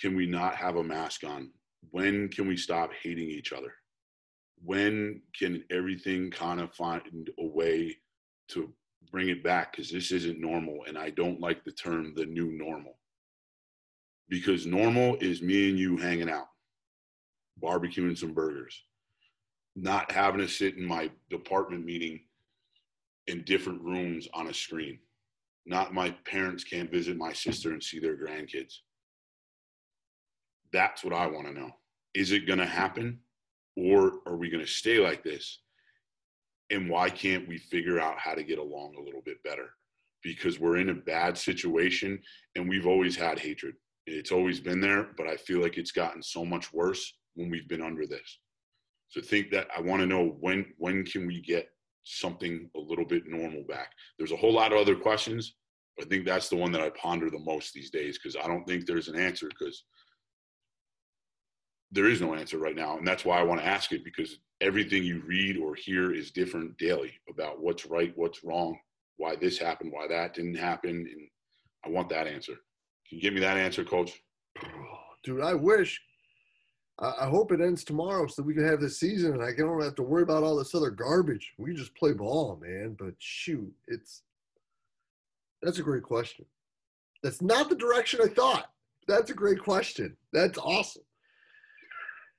can 0.00 0.16
we 0.16 0.26
not 0.26 0.54
have 0.56 0.76
a 0.76 0.82
mask 0.82 1.24
on? 1.24 1.50
When 1.90 2.28
can 2.28 2.48
we 2.48 2.56
stop 2.56 2.90
hating 3.02 3.28
each 3.28 3.52
other? 3.52 3.74
When 4.64 5.22
can 5.38 5.64
everything 5.70 6.30
kind 6.30 6.60
of 6.60 6.74
find 6.74 7.30
a 7.38 7.46
way 7.46 7.96
to 8.48 8.72
bring 9.10 9.28
it 9.28 9.42
back? 9.42 9.72
Because 9.72 9.90
this 9.90 10.12
isn't 10.12 10.40
normal. 10.40 10.84
And 10.86 10.98
I 10.98 11.10
don't 11.10 11.40
like 11.40 11.64
the 11.64 11.72
term 11.72 12.12
the 12.14 12.26
new 12.26 12.52
normal. 12.52 12.98
Because 14.28 14.66
normal 14.66 15.16
is 15.16 15.40
me 15.40 15.70
and 15.70 15.78
you 15.78 15.96
hanging 15.96 16.28
out, 16.28 16.48
barbecuing 17.62 18.18
some 18.18 18.34
burgers, 18.34 18.82
not 19.74 20.10
having 20.12 20.40
to 20.40 20.48
sit 20.48 20.76
in 20.76 20.84
my 20.84 21.10
department 21.30 21.84
meeting 21.84 22.20
in 23.26 23.42
different 23.44 23.80
rooms 23.82 24.28
on 24.34 24.48
a 24.48 24.54
screen. 24.54 24.98
Not 25.64 25.94
my 25.94 26.10
parents 26.24 26.64
can't 26.64 26.90
visit 26.90 27.16
my 27.16 27.32
sister 27.32 27.72
and 27.72 27.82
see 27.82 28.00
their 28.00 28.16
grandkids. 28.16 28.78
That's 30.72 31.04
what 31.04 31.12
I 31.12 31.26
want 31.26 31.46
to 31.46 31.52
know. 31.52 31.70
Is 32.14 32.32
it 32.32 32.46
going 32.46 32.58
to 32.58 32.66
happen 32.66 33.20
or 33.78 34.20
are 34.26 34.36
we 34.36 34.50
going 34.50 34.64
to 34.64 34.70
stay 34.70 34.98
like 34.98 35.22
this? 35.22 35.60
And 36.70 36.90
why 36.90 37.08
can't 37.08 37.48
we 37.48 37.58
figure 37.58 38.00
out 38.00 38.18
how 38.18 38.34
to 38.34 38.42
get 38.42 38.58
along 38.58 38.96
a 38.96 39.02
little 39.02 39.22
bit 39.24 39.42
better? 39.42 39.70
Because 40.22 40.58
we're 40.58 40.78
in 40.78 40.90
a 40.90 40.94
bad 40.94 41.38
situation 41.38 42.20
and 42.56 42.68
we've 42.68 42.86
always 42.86 43.16
had 43.16 43.38
hatred. 43.38 43.74
It's 44.06 44.32
always 44.32 44.60
been 44.60 44.80
there, 44.80 45.08
but 45.16 45.26
I 45.26 45.36
feel 45.36 45.60
like 45.60 45.78
it's 45.78 45.92
gotten 45.92 46.22
so 46.22 46.44
much 46.44 46.72
worse 46.72 47.14
when 47.34 47.50
we've 47.50 47.68
been 47.68 47.82
under 47.82 48.06
this. 48.06 48.38
So 49.08 49.20
think 49.20 49.50
that 49.52 49.68
I 49.74 49.80
want 49.80 50.00
to 50.00 50.06
know 50.06 50.36
when 50.40 50.66
when 50.76 51.04
can 51.04 51.26
we 51.26 51.40
get 51.40 51.68
something 52.04 52.70
a 52.76 52.80
little 52.80 53.04
bit 53.04 53.26
normal 53.26 53.62
back. 53.68 53.92
There's 54.18 54.32
a 54.32 54.36
whole 54.36 54.52
lot 54.52 54.72
of 54.72 54.78
other 54.78 54.96
questions. 54.96 55.54
I 56.00 56.04
think 56.04 56.24
that's 56.24 56.48
the 56.48 56.56
one 56.56 56.72
that 56.72 56.80
I 56.80 56.90
ponder 56.90 57.30
the 57.30 57.38
most 57.38 57.72
these 57.72 57.90
days 57.90 58.18
because 58.18 58.36
I 58.36 58.46
don't 58.46 58.64
think 58.64 58.86
there's 58.86 59.08
an 59.08 59.18
answer 59.18 59.48
because 59.48 59.84
there 61.90 62.06
is 62.06 62.20
no 62.20 62.34
answer 62.34 62.58
right 62.58 62.76
now. 62.76 62.98
And 62.98 63.06
that's 63.06 63.24
why 63.24 63.38
I 63.38 63.44
want 63.44 63.60
to 63.60 63.66
ask 63.66 63.92
it 63.92 64.04
because 64.04 64.38
everything 64.60 65.04
you 65.04 65.22
read 65.26 65.56
or 65.56 65.74
hear 65.74 66.12
is 66.12 66.30
different 66.30 66.76
daily 66.78 67.12
about 67.30 67.60
what's 67.60 67.86
right, 67.86 68.12
what's 68.16 68.44
wrong, 68.44 68.78
why 69.16 69.36
this 69.36 69.58
happened, 69.58 69.92
why 69.92 70.06
that 70.08 70.34
didn't 70.34 70.56
happen. 70.56 70.90
And 70.90 71.28
I 71.84 71.88
want 71.88 72.08
that 72.10 72.26
answer. 72.26 72.54
Can 73.08 73.18
you 73.18 73.22
give 73.22 73.34
me 73.34 73.40
that 73.40 73.56
answer, 73.56 73.84
coach? 73.84 74.20
Dude, 75.22 75.42
I 75.42 75.54
wish. 75.54 76.00
I 77.00 77.28
hope 77.28 77.52
it 77.52 77.60
ends 77.60 77.84
tomorrow 77.84 78.26
so 78.26 78.42
we 78.42 78.54
can 78.54 78.66
have 78.66 78.80
this 78.80 78.98
season 78.98 79.34
and 79.34 79.42
I 79.42 79.52
don't 79.56 79.80
have 79.80 79.94
to 79.96 80.02
worry 80.02 80.24
about 80.24 80.42
all 80.42 80.56
this 80.56 80.74
other 80.74 80.90
garbage. 80.90 81.52
We 81.56 81.72
just 81.72 81.94
play 81.94 82.12
ball, 82.12 82.58
man. 82.60 82.96
But 82.98 83.14
shoot, 83.18 83.72
it's 83.86 84.22
that's 85.62 85.78
a 85.78 85.82
great 85.82 86.02
question. 86.02 86.44
That's 87.22 87.40
not 87.40 87.68
the 87.68 87.76
direction 87.76 88.20
I 88.22 88.26
thought. 88.28 88.70
That's 89.06 89.30
a 89.30 89.34
great 89.34 89.62
question. 89.62 90.16
That's 90.32 90.58
awesome. 90.58 91.02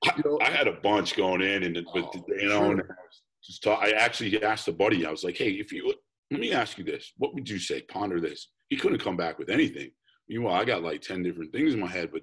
You 0.05 0.23
know, 0.23 0.39
I, 0.41 0.49
had 0.49 0.67
a 0.67 0.73
bunch 0.73 1.15
going 1.15 1.41
in, 1.41 1.63
and 1.63 1.75
but 1.93 2.05
oh, 2.15 2.25
you 2.29 2.47
know, 2.47 2.75
sure. 2.75 2.97
just 3.43 3.63
talk, 3.63 3.79
I 3.81 3.91
actually 3.91 4.41
asked 4.41 4.67
a 4.67 4.71
buddy. 4.71 5.05
I 5.05 5.11
was 5.11 5.23
like, 5.23 5.37
"Hey, 5.37 5.51
if 5.51 5.73
you 5.73 5.93
let 6.31 6.39
me 6.39 6.53
ask 6.53 6.77
you 6.77 6.85
this, 6.85 7.11
what 7.17 7.33
would 7.33 7.49
you 7.49 7.59
say? 7.59 7.81
Ponder 7.81 8.21
this." 8.21 8.47
He 8.69 8.77
couldn't 8.77 8.99
come 8.99 9.17
back 9.17 9.39
with 9.39 9.49
anything. 9.49 9.91
Meanwhile, 10.29 10.55
I 10.55 10.63
got 10.63 10.83
like 10.83 11.01
ten 11.01 11.21
different 11.21 11.51
things 11.51 11.73
in 11.73 11.79
my 11.79 11.87
head, 11.87 12.11
but 12.13 12.21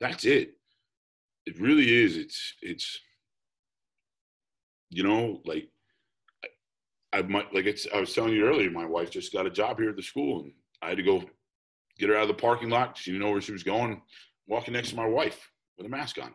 that's 0.00 0.24
it 0.24 0.50
it 1.46 1.60
really 1.60 2.04
is. 2.04 2.16
It's 2.16 2.54
it's 2.60 2.98
you 4.90 5.02
know 5.02 5.40
like 5.44 5.68
I, 7.12 7.18
I 7.18 7.22
might 7.22 7.54
like 7.54 7.66
it's 7.66 7.86
I 7.94 8.00
was 8.00 8.12
telling 8.12 8.34
you 8.34 8.44
earlier. 8.44 8.70
My 8.70 8.84
wife 8.84 9.10
just 9.10 9.32
got 9.32 9.46
a 9.46 9.50
job 9.50 9.78
here 9.78 9.90
at 9.90 9.96
the 9.96 10.02
school, 10.02 10.40
and 10.40 10.52
I 10.82 10.88
had 10.88 10.98
to 10.98 11.02
go 11.02 11.22
get 11.98 12.08
her 12.08 12.16
out 12.16 12.22
of 12.22 12.28
the 12.28 12.34
parking 12.34 12.68
lot. 12.68 12.98
She 12.98 13.12
didn't 13.12 13.24
know 13.24 13.30
where 13.30 13.40
she 13.40 13.52
was 13.52 13.62
going. 13.62 14.02
Walking 14.48 14.74
next 14.74 14.90
to 14.90 14.96
my 14.96 15.06
wife 15.06 15.50
with 15.78 15.86
a 15.86 15.90
mask 15.90 16.18
on. 16.22 16.32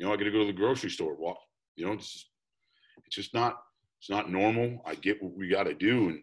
You 0.00 0.06
know, 0.06 0.14
I 0.14 0.16
got 0.16 0.24
to 0.24 0.30
go 0.30 0.38
to 0.38 0.46
the 0.46 0.52
grocery 0.54 0.88
store. 0.88 1.14
Walk. 1.14 1.36
You 1.76 1.84
know, 1.84 1.92
it's 1.92 2.30
it's 3.04 3.16
just 3.16 3.34
not 3.34 3.58
it's 4.00 4.08
not 4.08 4.30
normal. 4.30 4.82
I 4.86 4.94
get 4.94 5.22
what 5.22 5.36
we 5.36 5.46
got 5.46 5.64
to 5.64 5.74
do, 5.74 6.08
and 6.08 6.22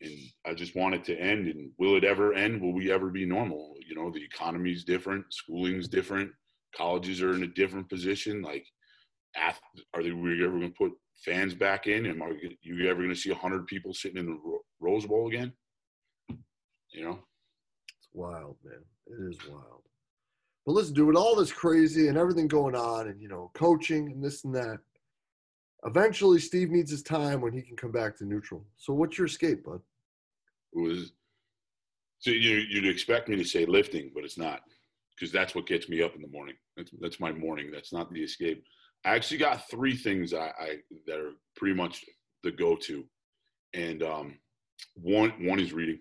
and 0.00 0.12
I 0.44 0.54
just 0.54 0.74
want 0.74 0.96
it 0.96 1.04
to 1.04 1.16
end. 1.16 1.46
And 1.46 1.70
will 1.78 1.96
it 1.96 2.02
ever 2.02 2.34
end? 2.34 2.60
Will 2.60 2.74
we 2.74 2.90
ever 2.90 3.08
be 3.10 3.24
normal? 3.24 3.76
You 3.86 3.94
know, 3.94 4.10
the 4.10 4.24
economy's 4.24 4.82
different, 4.82 5.24
schooling's 5.32 5.86
different 5.86 6.32
colleges 6.76 7.22
are 7.22 7.34
in 7.34 7.44
a 7.44 7.48
different 7.48 7.88
position. 7.88 8.42
Like, 8.42 8.66
are 9.94 10.02
they 10.02 10.10
we 10.10 10.44
ever 10.44 10.58
going 10.58 10.72
to 10.72 10.76
put 10.76 10.92
fans 11.24 11.54
back 11.54 11.86
in? 11.86 12.06
And 12.06 12.20
are 12.20 12.32
you 12.62 12.88
ever 12.88 13.02
going 13.02 13.14
to 13.14 13.20
see 13.20 13.30
hundred 13.30 13.68
people 13.68 13.94
sitting 13.94 14.18
in 14.18 14.26
the 14.26 14.38
Rose 14.80 15.06
Bowl 15.06 15.28
again? 15.28 15.52
You 16.90 17.04
know, 17.04 17.18
it's 17.98 18.08
wild, 18.12 18.56
man. 18.64 18.82
It 19.06 19.30
is 19.30 19.38
wild. 19.48 19.82
But 20.66 20.72
listen, 20.72 20.94
dude, 20.94 21.06
with 21.06 21.16
all 21.16 21.36
this 21.36 21.52
crazy 21.52 22.08
and 22.08 22.18
everything 22.18 22.48
going 22.48 22.74
on, 22.74 23.06
and 23.06 23.22
you 23.22 23.28
know, 23.28 23.52
coaching 23.54 24.10
and 24.10 24.22
this 24.22 24.44
and 24.44 24.54
that, 24.56 24.80
eventually 25.84 26.40
Steve 26.40 26.70
needs 26.70 26.90
his 26.90 27.02
time 27.02 27.40
when 27.40 27.52
he 27.52 27.62
can 27.62 27.76
come 27.76 27.92
back 27.92 28.16
to 28.16 28.24
neutral. 28.24 28.66
So, 28.76 28.92
what's 28.92 29.16
your 29.16 29.28
escape, 29.28 29.64
bud? 29.64 29.80
Was 30.72 31.12
so 32.18 32.30
you 32.32 32.56
you'd 32.68 32.86
expect 32.86 33.28
me 33.28 33.36
to 33.36 33.44
say 33.44 33.64
lifting, 33.64 34.10
but 34.12 34.24
it's 34.24 34.36
not 34.36 34.62
because 35.14 35.32
that's 35.32 35.54
what 35.54 35.66
gets 35.66 35.88
me 35.88 36.02
up 36.02 36.16
in 36.16 36.20
the 36.20 36.28
morning. 36.28 36.56
That's 36.76 36.90
that's 37.00 37.20
my 37.20 37.30
morning. 37.30 37.70
That's 37.72 37.92
not 37.92 38.12
the 38.12 38.22
escape. 38.22 38.64
I 39.04 39.14
actually 39.14 39.38
got 39.38 39.70
three 39.70 39.96
things 39.96 40.34
I, 40.34 40.52
I 40.58 40.76
that 41.06 41.20
are 41.20 41.32
pretty 41.54 41.76
much 41.76 42.04
the 42.42 42.50
go-to, 42.50 43.04
and 43.72 44.02
um, 44.02 44.38
one 44.94 45.30
one 45.46 45.60
is 45.60 45.72
reading. 45.72 46.00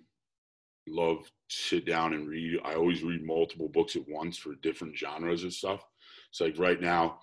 Love 0.88 1.24
to 1.24 1.56
sit 1.56 1.86
down 1.86 2.14
and 2.14 2.28
read. 2.28 2.60
I 2.64 2.76
always 2.76 3.04
read 3.04 3.26
multiple 3.26 3.70
books 3.70 3.96
at 3.96 4.08
once 4.08 4.38
for 4.38 4.56
different 4.62 4.98
genres 4.98 5.44
of 5.44 5.54
stuff. 5.54 5.82
It's 6.30 6.42
like 6.42 6.60
right 6.60 6.80
now, 6.80 7.20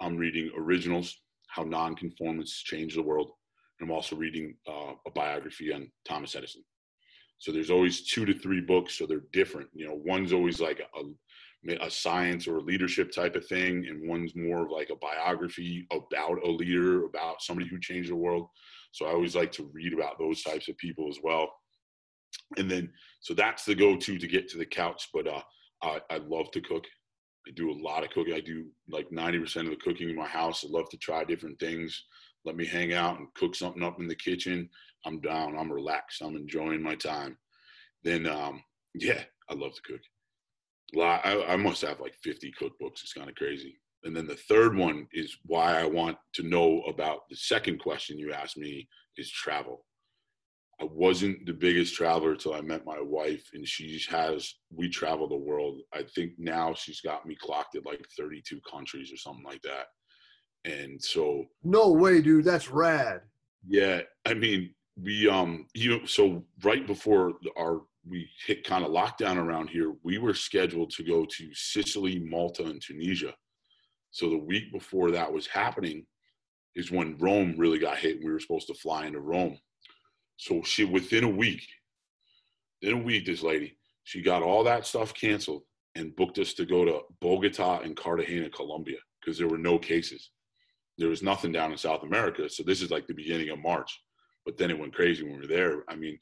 I'm 0.00 0.16
reading 0.16 0.50
originals, 0.56 1.16
how 1.48 1.62
nonconformists 1.62 2.62
change 2.62 2.94
the 2.94 3.02
world. 3.02 3.30
And 3.78 3.88
I'm 3.88 3.94
also 3.94 4.16
reading 4.16 4.56
uh, 4.68 4.94
a 5.06 5.10
biography 5.14 5.72
on 5.72 5.90
Thomas 6.06 6.34
Edison. 6.34 6.62
So 7.38 7.52
there's 7.52 7.70
always 7.70 8.02
two 8.02 8.24
to 8.24 8.32
three 8.32 8.60
books, 8.60 8.94
so 8.94 9.04
they're 9.04 9.24
different. 9.32 9.68
You 9.74 9.88
know, 9.88 10.00
one's 10.04 10.32
always 10.32 10.60
like 10.60 10.80
a, 10.80 11.74
a 11.84 11.90
science 11.90 12.46
or 12.46 12.58
a 12.58 12.62
leadership 12.62 13.12
type 13.12 13.34
of 13.34 13.46
thing, 13.46 13.86
and 13.88 14.08
one's 14.08 14.34
more 14.36 14.64
of 14.64 14.70
like 14.70 14.90
a 14.90 14.96
biography 14.96 15.86
about 15.90 16.44
a 16.44 16.48
leader, 16.48 17.04
about 17.04 17.42
somebody 17.42 17.68
who 17.68 17.80
changed 17.80 18.10
the 18.10 18.16
world. 18.16 18.48
So 18.92 19.06
I 19.06 19.10
always 19.10 19.34
like 19.34 19.52
to 19.52 19.68
read 19.72 19.92
about 19.92 20.18
those 20.18 20.42
types 20.42 20.68
of 20.68 20.78
people 20.78 21.08
as 21.08 21.18
well. 21.22 21.52
And 22.56 22.70
then, 22.70 22.90
so 23.20 23.34
that's 23.34 23.64
the 23.64 23.74
go-to 23.74 24.18
to 24.18 24.26
get 24.26 24.48
to 24.50 24.58
the 24.58 24.66
couch. 24.66 25.08
But 25.12 25.26
uh, 25.26 25.42
I, 25.82 26.00
I 26.10 26.18
love 26.18 26.50
to 26.52 26.60
cook. 26.60 26.84
I 27.46 27.50
do 27.52 27.70
a 27.70 27.82
lot 27.82 28.04
of 28.04 28.10
cooking. 28.10 28.34
I 28.34 28.40
do 28.40 28.66
like 28.88 29.10
90% 29.10 29.56
of 29.56 29.70
the 29.70 29.76
cooking 29.76 30.08
in 30.08 30.16
my 30.16 30.26
house. 30.26 30.64
I 30.64 30.68
love 30.70 30.88
to 30.90 30.96
try 30.96 31.24
different 31.24 31.58
things. 31.58 32.04
Let 32.44 32.56
me 32.56 32.66
hang 32.66 32.92
out 32.92 33.18
and 33.18 33.32
cook 33.34 33.54
something 33.54 33.82
up 33.82 34.00
in 34.00 34.08
the 34.08 34.14
kitchen. 34.14 34.68
I'm 35.04 35.20
down. 35.20 35.56
I'm 35.58 35.72
relaxed. 35.72 36.22
I'm 36.22 36.36
enjoying 36.36 36.82
my 36.82 36.94
time. 36.94 37.36
Then, 38.04 38.26
um, 38.26 38.62
yeah, 38.94 39.22
I 39.48 39.54
love 39.54 39.74
to 39.74 39.82
cook. 39.82 40.00
I, 41.00 41.44
I 41.48 41.56
must 41.56 41.82
have 41.82 42.00
like 42.00 42.14
50 42.22 42.52
cookbooks. 42.60 43.02
It's 43.02 43.14
kind 43.14 43.30
of 43.30 43.34
crazy. 43.34 43.78
And 44.04 44.14
then 44.16 44.26
the 44.26 44.36
third 44.36 44.76
one 44.76 45.06
is 45.12 45.36
why 45.46 45.80
I 45.80 45.86
want 45.86 46.18
to 46.34 46.42
know 46.42 46.82
about 46.82 47.28
the 47.30 47.36
second 47.36 47.78
question 47.78 48.18
you 48.18 48.32
asked 48.32 48.58
me 48.58 48.88
is 49.16 49.30
travel. 49.30 49.84
I 50.82 50.88
wasn't 50.90 51.46
the 51.46 51.52
biggest 51.52 51.94
traveler 51.94 52.32
until 52.32 52.54
I 52.54 52.60
met 52.60 52.84
my 52.84 53.00
wife, 53.00 53.48
and 53.54 53.66
she 53.66 54.02
has 54.10 54.52
we 54.74 54.88
travel 54.88 55.28
the 55.28 55.36
world. 55.36 55.80
I 55.94 56.02
think 56.02 56.32
now 56.38 56.74
she's 56.74 57.00
got 57.00 57.24
me 57.24 57.36
clocked 57.36 57.76
at 57.76 57.86
like 57.86 58.04
32 58.18 58.60
countries 58.68 59.12
or 59.12 59.16
something 59.16 59.44
like 59.44 59.62
that. 59.62 59.86
And 60.64 61.00
so, 61.00 61.44
no 61.62 61.90
way, 61.90 62.20
dude, 62.20 62.44
that's 62.44 62.68
rad. 62.68 63.20
Yeah, 63.64 64.00
I 64.26 64.34
mean, 64.34 64.74
we 65.00 65.28
um, 65.28 65.68
you 65.72 65.90
know, 65.90 66.04
so 66.04 66.44
right 66.64 66.84
before 66.84 67.34
our 67.56 67.82
we 68.04 68.28
hit 68.44 68.64
kind 68.64 68.84
of 68.84 68.90
lockdown 68.90 69.36
around 69.36 69.68
here, 69.68 69.94
we 70.02 70.18
were 70.18 70.34
scheduled 70.34 70.90
to 70.90 71.04
go 71.04 71.24
to 71.24 71.54
Sicily, 71.54 72.18
Malta, 72.18 72.64
and 72.64 72.82
Tunisia. 72.82 73.32
So 74.10 74.28
the 74.28 74.36
week 74.36 74.72
before 74.72 75.12
that 75.12 75.32
was 75.32 75.46
happening 75.46 76.06
is 76.74 76.90
when 76.90 77.18
Rome 77.18 77.54
really 77.56 77.78
got 77.78 77.98
hit, 77.98 78.16
and 78.16 78.24
we 78.24 78.32
were 78.32 78.40
supposed 78.40 78.66
to 78.66 78.74
fly 78.74 79.06
into 79.06 79.20
Rome 79.20 79.56
so 80.42 80.60
she 80.64 80.84
within 80.84 81.22
a 81.22 81.28
week, 81.28 81.62
in 82.80 82.94
a 82.94 82.96
week, 82.96 83.26
this 83.26 83.44
lady, 83.44 83.76
she 84.02 84.20
got 84.20 84.42
all 84.42 84.64
that 84.64 84.84
stuff 84.84 85.14
canceled 85.14 85.62
and 85.94 86.16
booked 86.16 86.36
us 86.40 86.52
to 86.54 86.64
go 86.64 86.84
to 86.84 86.98
Bogota 87.20 87.78
and 87.78 87.96
Cartagena, 87.96 88.50
Colombia, 88.50 88.96
because 89.20 89.38
there 89.38 89.46
were 89.46 89.56
no 89.56 89.78
cases. 89.78 90.30
There 90.98 91.08
was 91.08 91.22
nothing 91.22 91.52
down 91.52 91.70
in 91.70 91.78
South 91.78 92.02
America. 92.02 92.48
So 92.50 92.64
this 92.64 92.82
is 92.82 92.90
like 92.90 93.06
the 93.06 93.14
beginning 93.14 93.50
of 93.50 93.60
March. 93.60 94.02
But 94.44 94.58
then 94.58 94.68
it 94.68 94.78
went 94.78 94.92
crazy 94.92 95.22
when 95.22 95.34
we 95.34 95.42
were 95.42 95.46
there. 95.46 95.84
I 95.88 95.94
mean, 95.94 96.18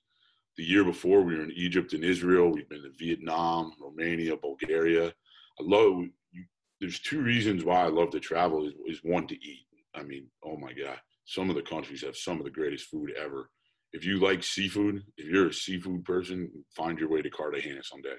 the 0.58 0.64
year 0.64 0.84
before 0.84 1.22
we 1.22 1.36
were 1.36 1.44
in 1.44 1.52
Egypt 1.52 1.94
and 1.94 2.04
Israel. 2.04 2.50
We've 2.50 2.68
been 2.68 2.82
to 2.82 2.92
Vietnam, 2.98 3.72
Romania, 3.80 4.36
Bulgaria. 4.36 5.06
I 5.06 5.62
love. 5.62 6.04
You, 6.30 6.44
there's 6.78 7.00
two 7.00 7.22
reasons 7.22 7.64
why 7.64 7.84
I 7.84 7.88
love 7.88 8.10
to 8.10 8.20
travel. 8.20 8.66
Is, 8.66 8.74
is 8.86 9.00
one 9.02 9.26
to 9.28 9.34
eat. 9.36 9.64
I 9.94 10.02
mean, 10.02 10.26
oh 10.44 10.58
my 10.58 10.74
god, 10.74 10.98
some 11.24 11.48
of 11.48 11.56
the 11.56 11.62
countries 11.62 12.02
have 12.02 12.18
some 12.18 12.36
of 12.36 12.44
the 12.44 12.50
greatest 12.50 12.84
food 12.90 13.14
ever 13.18 13.48
if 13.92 14.04
you 14.04 14.18
like 14.18 14.42
seafood, 14.42 15.02
if 15.16 15.26
you're 15.26 15.48
a 15.48 15.54
seafood 15.54 16.04
person, 16.04 16.50
find 16.76 16.98
your 16.98 17.08
way 17.08 17.22
to 17.22 17.30
Cartagena 17.30 17.82
someday. 17.82 18.16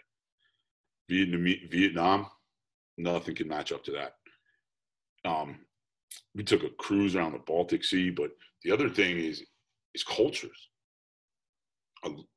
Vietnam, 1.10 1.44
Vietnam, 1.70 2.28
nothing 2.98 3.36
can 3.36 3.48
match 3.48 3.72
up 3.72 3.84
to 3.86 3.92
that. 3.92 4.14
Um, 5.30 5.60
we 6.36 6.44
took 6.44 6.64
a 6.64 6.70
cruise 6.70 7.16
around 7.16 7.34
the 7.34 7.40
Baltic 7.40 7.84
Sea, 7.84 8.10
but 8.10 8.32
the 8.64 8.72
other 8.72 8.90
thing 8.90 9.18
is 9.18 9.44
is 9.94 10.04
cultures. 10.04 10.70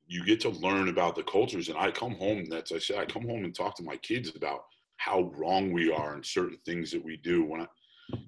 You 0.06 0.24
get 0.24 0.40
to 0.40 0.50
learn 0.50 0.88
about 0.88 1.16
the 1.16 1.22
cultures, 1.22 1.68
and 1.68 1.78
I 1.78 1.90
come 1.90 2.14
home. 2.16 2.44
That's 2.50 2.72
I 2.72 2.78
say 2.78 2.98
I 2.98 3.06
come 3.06 3.26
home 3.26 3.44
and 3.44 3.54
talk 3.54 3.76
to 3.76 3.82
my 3.82 3.96
kids 3.98 4.32
about 4.36 4.60
how 4.98 5.32
wrong 5.36 5.72
we 5.72 5.90
are 5.90 6.16
in 6.16 6.22
certain 6.22 6.58
things 6.64 6.90
that 6.90 7.04
we 7.04 7.16
do. 7.16 7.44
When 7.44 7.62
I, 7.62 7.66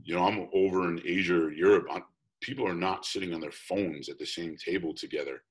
you 0.02 0.14
know, 0.14 0.24
I'm 0.24 0.48
over 0.54 0.88
in 0.88 1.00
Asia 1.04 1.36
or 1.36 1.52
Europe. 1.52 1.86
I'm, 1.92 2.02
people 2.40 2.66
are 2.66 2.74
not 2.74 3.04
sitting 3.04 3.34
on 3.34 3.40
their 3.40 3.52
phones 3.52 4.08
at 4.08 4.18
the 4.18 4.26
same 4.26 4.56
table 4.56 4.94
together. 4.94 5.42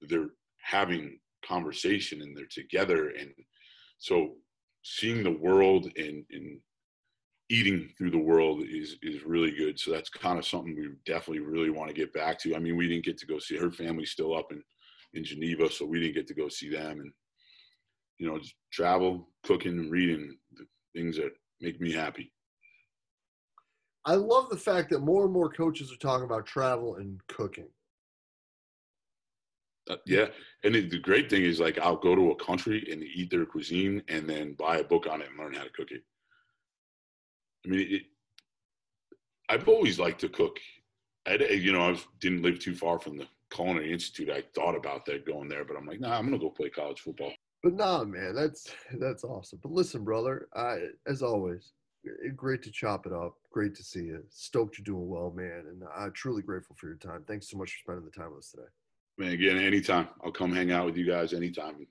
They're 0.00 0.30
having 0.62 1.18
conversation 1.46 2.22
and 2.22 2.36
they're 2.36 2.46
together. 2.50 3.10
And 3.18 3.30
so 3.98 4.34
seeing 4.82 5.22
the 5.22 5.30
world 5.30 5.86
and, 5.96 6.24
and 6.30 6.60
eating 7.50 7.90
through 7.96 8.10
the 8.10 8.18
world 8.18 8.62
is, 8.62 8.96
is 9.02 9.24
really 9.24 9.50
good. 9.50 9.78
So 9.78 9.90
that's 9.90 10.08
kind 10.08 10.38
of 10.38 10.46
something 10.46 10.74
we 10.74 10.88
definitely 11.04 11.40
really 11.40 11.70
want 11.70 11.88
to 11.88 11.94
get 11.94 12.12
back 12.12 12.38
to. 12.40 12.56
I 12.56 12.58
mean, 12.58 12.76
we 12.76 12.88
didn't 12.88 13.04
get 13.04 13.18
to 13.18 13.26
go 13.26 13.38
see 13.38 13.56
her 13.56 13.70
family's 13.70 14.10
still 14.10 14.36
up 14.36 14.52
in, 14.52 14.62
in 15.14 15.24
Geneva, 15.24 15.70
so 15.70 15.84
we 15.84 16.00
didn't 16.00 16.14
get 16.14 16.26
to 16.28 16.34
go 16.34 16.48
see 16.48 16.70
them 16.70 17.00
and, 17.00 17.12
you 18.18 18.28
know, 18.28 18.38
just 18.38 18.54
travel, 18.72 19.28
cooking, 19.44 19.90
reading, 19.90 20.36
things 20.94 21.16
that 21.16 21.32
make 21.60 21.80
me 21.80 21.92
happy. 21.92 22.32
I 24.04 24.14
love 24.14 24.48
the 24.48 24.56
fact 24.56 24.90
that 24.90 25.00
more 25.00 25.24
and 25.24 25.32
more 25.32 25.48
coaches 25.48 25.92
are 25.92 25.96
talking 25.96 26.24
about 26.24 26.46
travel 26.46 26.96
and 26.96 27.20
cooking. 27.28 27.68
Uh, 29.90 29.96
yeah, 30.06 30.26
and 30.64 30.76
it, 30.76 30.90
the 30.90 30.98
great 30.98 31.28
thing 31.28 31.42
is 31.42 31.60
like 31.60 31.78
I'll 31.78 31.96
go 31.96 32.14
to 32.14 32.30
a 32.30 32.36
country 32.36 32.86
and 32.90 33.02
eat 33.02 33.30
their 33.30 33.46
cuisine, 33.46 34.02
and 34.08 34.28
then 34.28 34.54
buy 34.54 34.78
a 34.78 34.84
book 34.84 35.06
on 35.10 35.20
it 35.20 35.28
and 35.28 35.38
learn 35.38 35.54
how 35.54 35.64
to 35.64 35.70
cook 35.70 35.90
it. 35.90 36.02
I 37.64 37.68
mean, 37.68 37.86
it, 37.90 38.02
I've 39.48 39.68
always 39.68 39.98
liked 39.98 40.20
to 40.20 40.28
cook. 40.28 40.58
I, 41.26 41.34
you 41.34 41.72
know, 41.72 41.90
I 41.90 41.96
didn't 42.20 42.42
live 42.42 42.58
too 42.58 42.74
far 42.74 42.98
from 42.98 43.16
the 43.16 43.26
Culinary 43.50 43.92
Institute. 43.92 44.30
I 44.30 44.42
thought 44.54 44.76
about 44.76 45.04
that 45.06 45.26
going 45.26 45.48
there, 45.48 45.64
but 45.64 45.76
I'm 45.76 45.86
like, 45.86 46.00
nah, 46.00 46.16
I'm 46.16 46.26
gonna 46.26 46.38
go 46.38 46.50
play 46.50 46.70
college 46.70 47.00
football. 47.00 47.32
But 47.62 47.74
nah, 47.74 48.04
man, 48.04 48.34
that's 48.34 48.72
that's 48.98 49.24
awesome. 49.24 49.60
But 49.62 49.72
listen, 49.72 50.04
brother, 50.04 50.48
I, 50.54 50.78
as 51.06 51.22
always, 51.22 51.72
Eh, 52.06 52.28
great 52.34 52.62
to 52.62 52.70
chop 52.70 53.06
it 53.06 53.12
up. 53.12 53.36
Great 53.50 53.74
to 53.76 53.82
see 53.82 54.04
you. 54.04 54.22
Stoked 54.30 54.78
you're 54.78 54.84
doing 54.84 55.08
well, 55.08 55.32
man. 55.34 55.64
And 55.68 55.82
I'm 55.96 56.12
truly 56.12 56.42
grateful 56.42 56.76
for 56.78 56.86
your 56.86 56.96
time. 56.96 57.24
Thanks 57.26 57.50
so 57.50 57.56
much 57.56 57.72
for 57.72 57.78
spending 57.78 58.04
the 58.04 58.10
time 58.10 58.30
with 58.30 58.40
us 58.40 58.50
today. 58.50 58.68
Man, 59.18 59.32
again, 59.32 59.58
anytime. 59.58 60.08
I'll 60.24 60.32
come 60.32 60.52
hang 60.52 60.72
out 60.72 60.86
with 60.86 60.96
you 60.96 61.06
guys 61.06 61.32
anytime. 61.32 61.86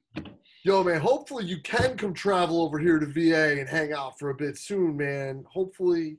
Yo, 0.64 0.84
man, 0.84 1.00
hopefully 1.00 1.46
you 1.46 1.60
can 1.62 1.96
come 1.98 2.14
travel 2.14 2.62
over 2.62 2.80
here 2.80 3.00
to 3.00 3.06
VA 3.06 3.60
and 3.60 3.70
hang 3.70 3.94
out 3.94 4.18
for 4.20 4.32
a 4.32 4.36
bit 4.36 4.58
soon, 4.58 4.98
man. 4.98 5.46
Hopefully 5.48 6.18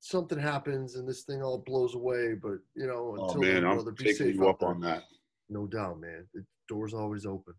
something 0.00 0.38
happens 0.38 0.94
and 0.94 1.08
this 1.08 1.22
thing 1.22 1.42
all 1.42 1.58
blows 1.58 1.94
away. 1.94 2.34
But, 2.34 2.58
you 2.74 2.86
know, 2.86 3.16
oh, 3.18 3.24
until 3.24 3.38
oh, 3.38 3.60
man, 3.60 3.64
I'm 3.64 3.96
taking 3.96 4.34
you 4.34 4.48
up 4.48 4.60
there. 4.60 4.68
on 4.68 4.80
that. 4.80 5.04
No 5.48 5.66
doubt, 5.66 6.00
man. 6.00 6.26
The 6.34 6.44
door's 6.68 6.94
always 6.94 7.26
open. 7.26 7.54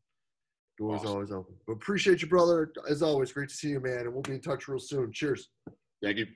Door's 0.80 1.02
awesome. 1.02 1.12
always 1.12 1.32
open. 1.32 1.54
But 1.68 1.74
appreciate 1.74 2.22
you, 2.22 2.30
brother. 2.30 2.72
As 2.90 3.04
always, 3.04 3.34
great 3.34 3.50
to 3.50 3.56
see 3.56 3.70
you, 3.70 3.82
man. 3.82 4.00
And 4.00 4.14
we'll 4.14 4.22
be 4.22 4.32
in 4.32 4.42
touch 4.42 4.70
real 4.70 4.80
soon. 4.80 5.12
Cheers. 5.12 5.50
Thank 6.02 6.18
you. 6.18 6.28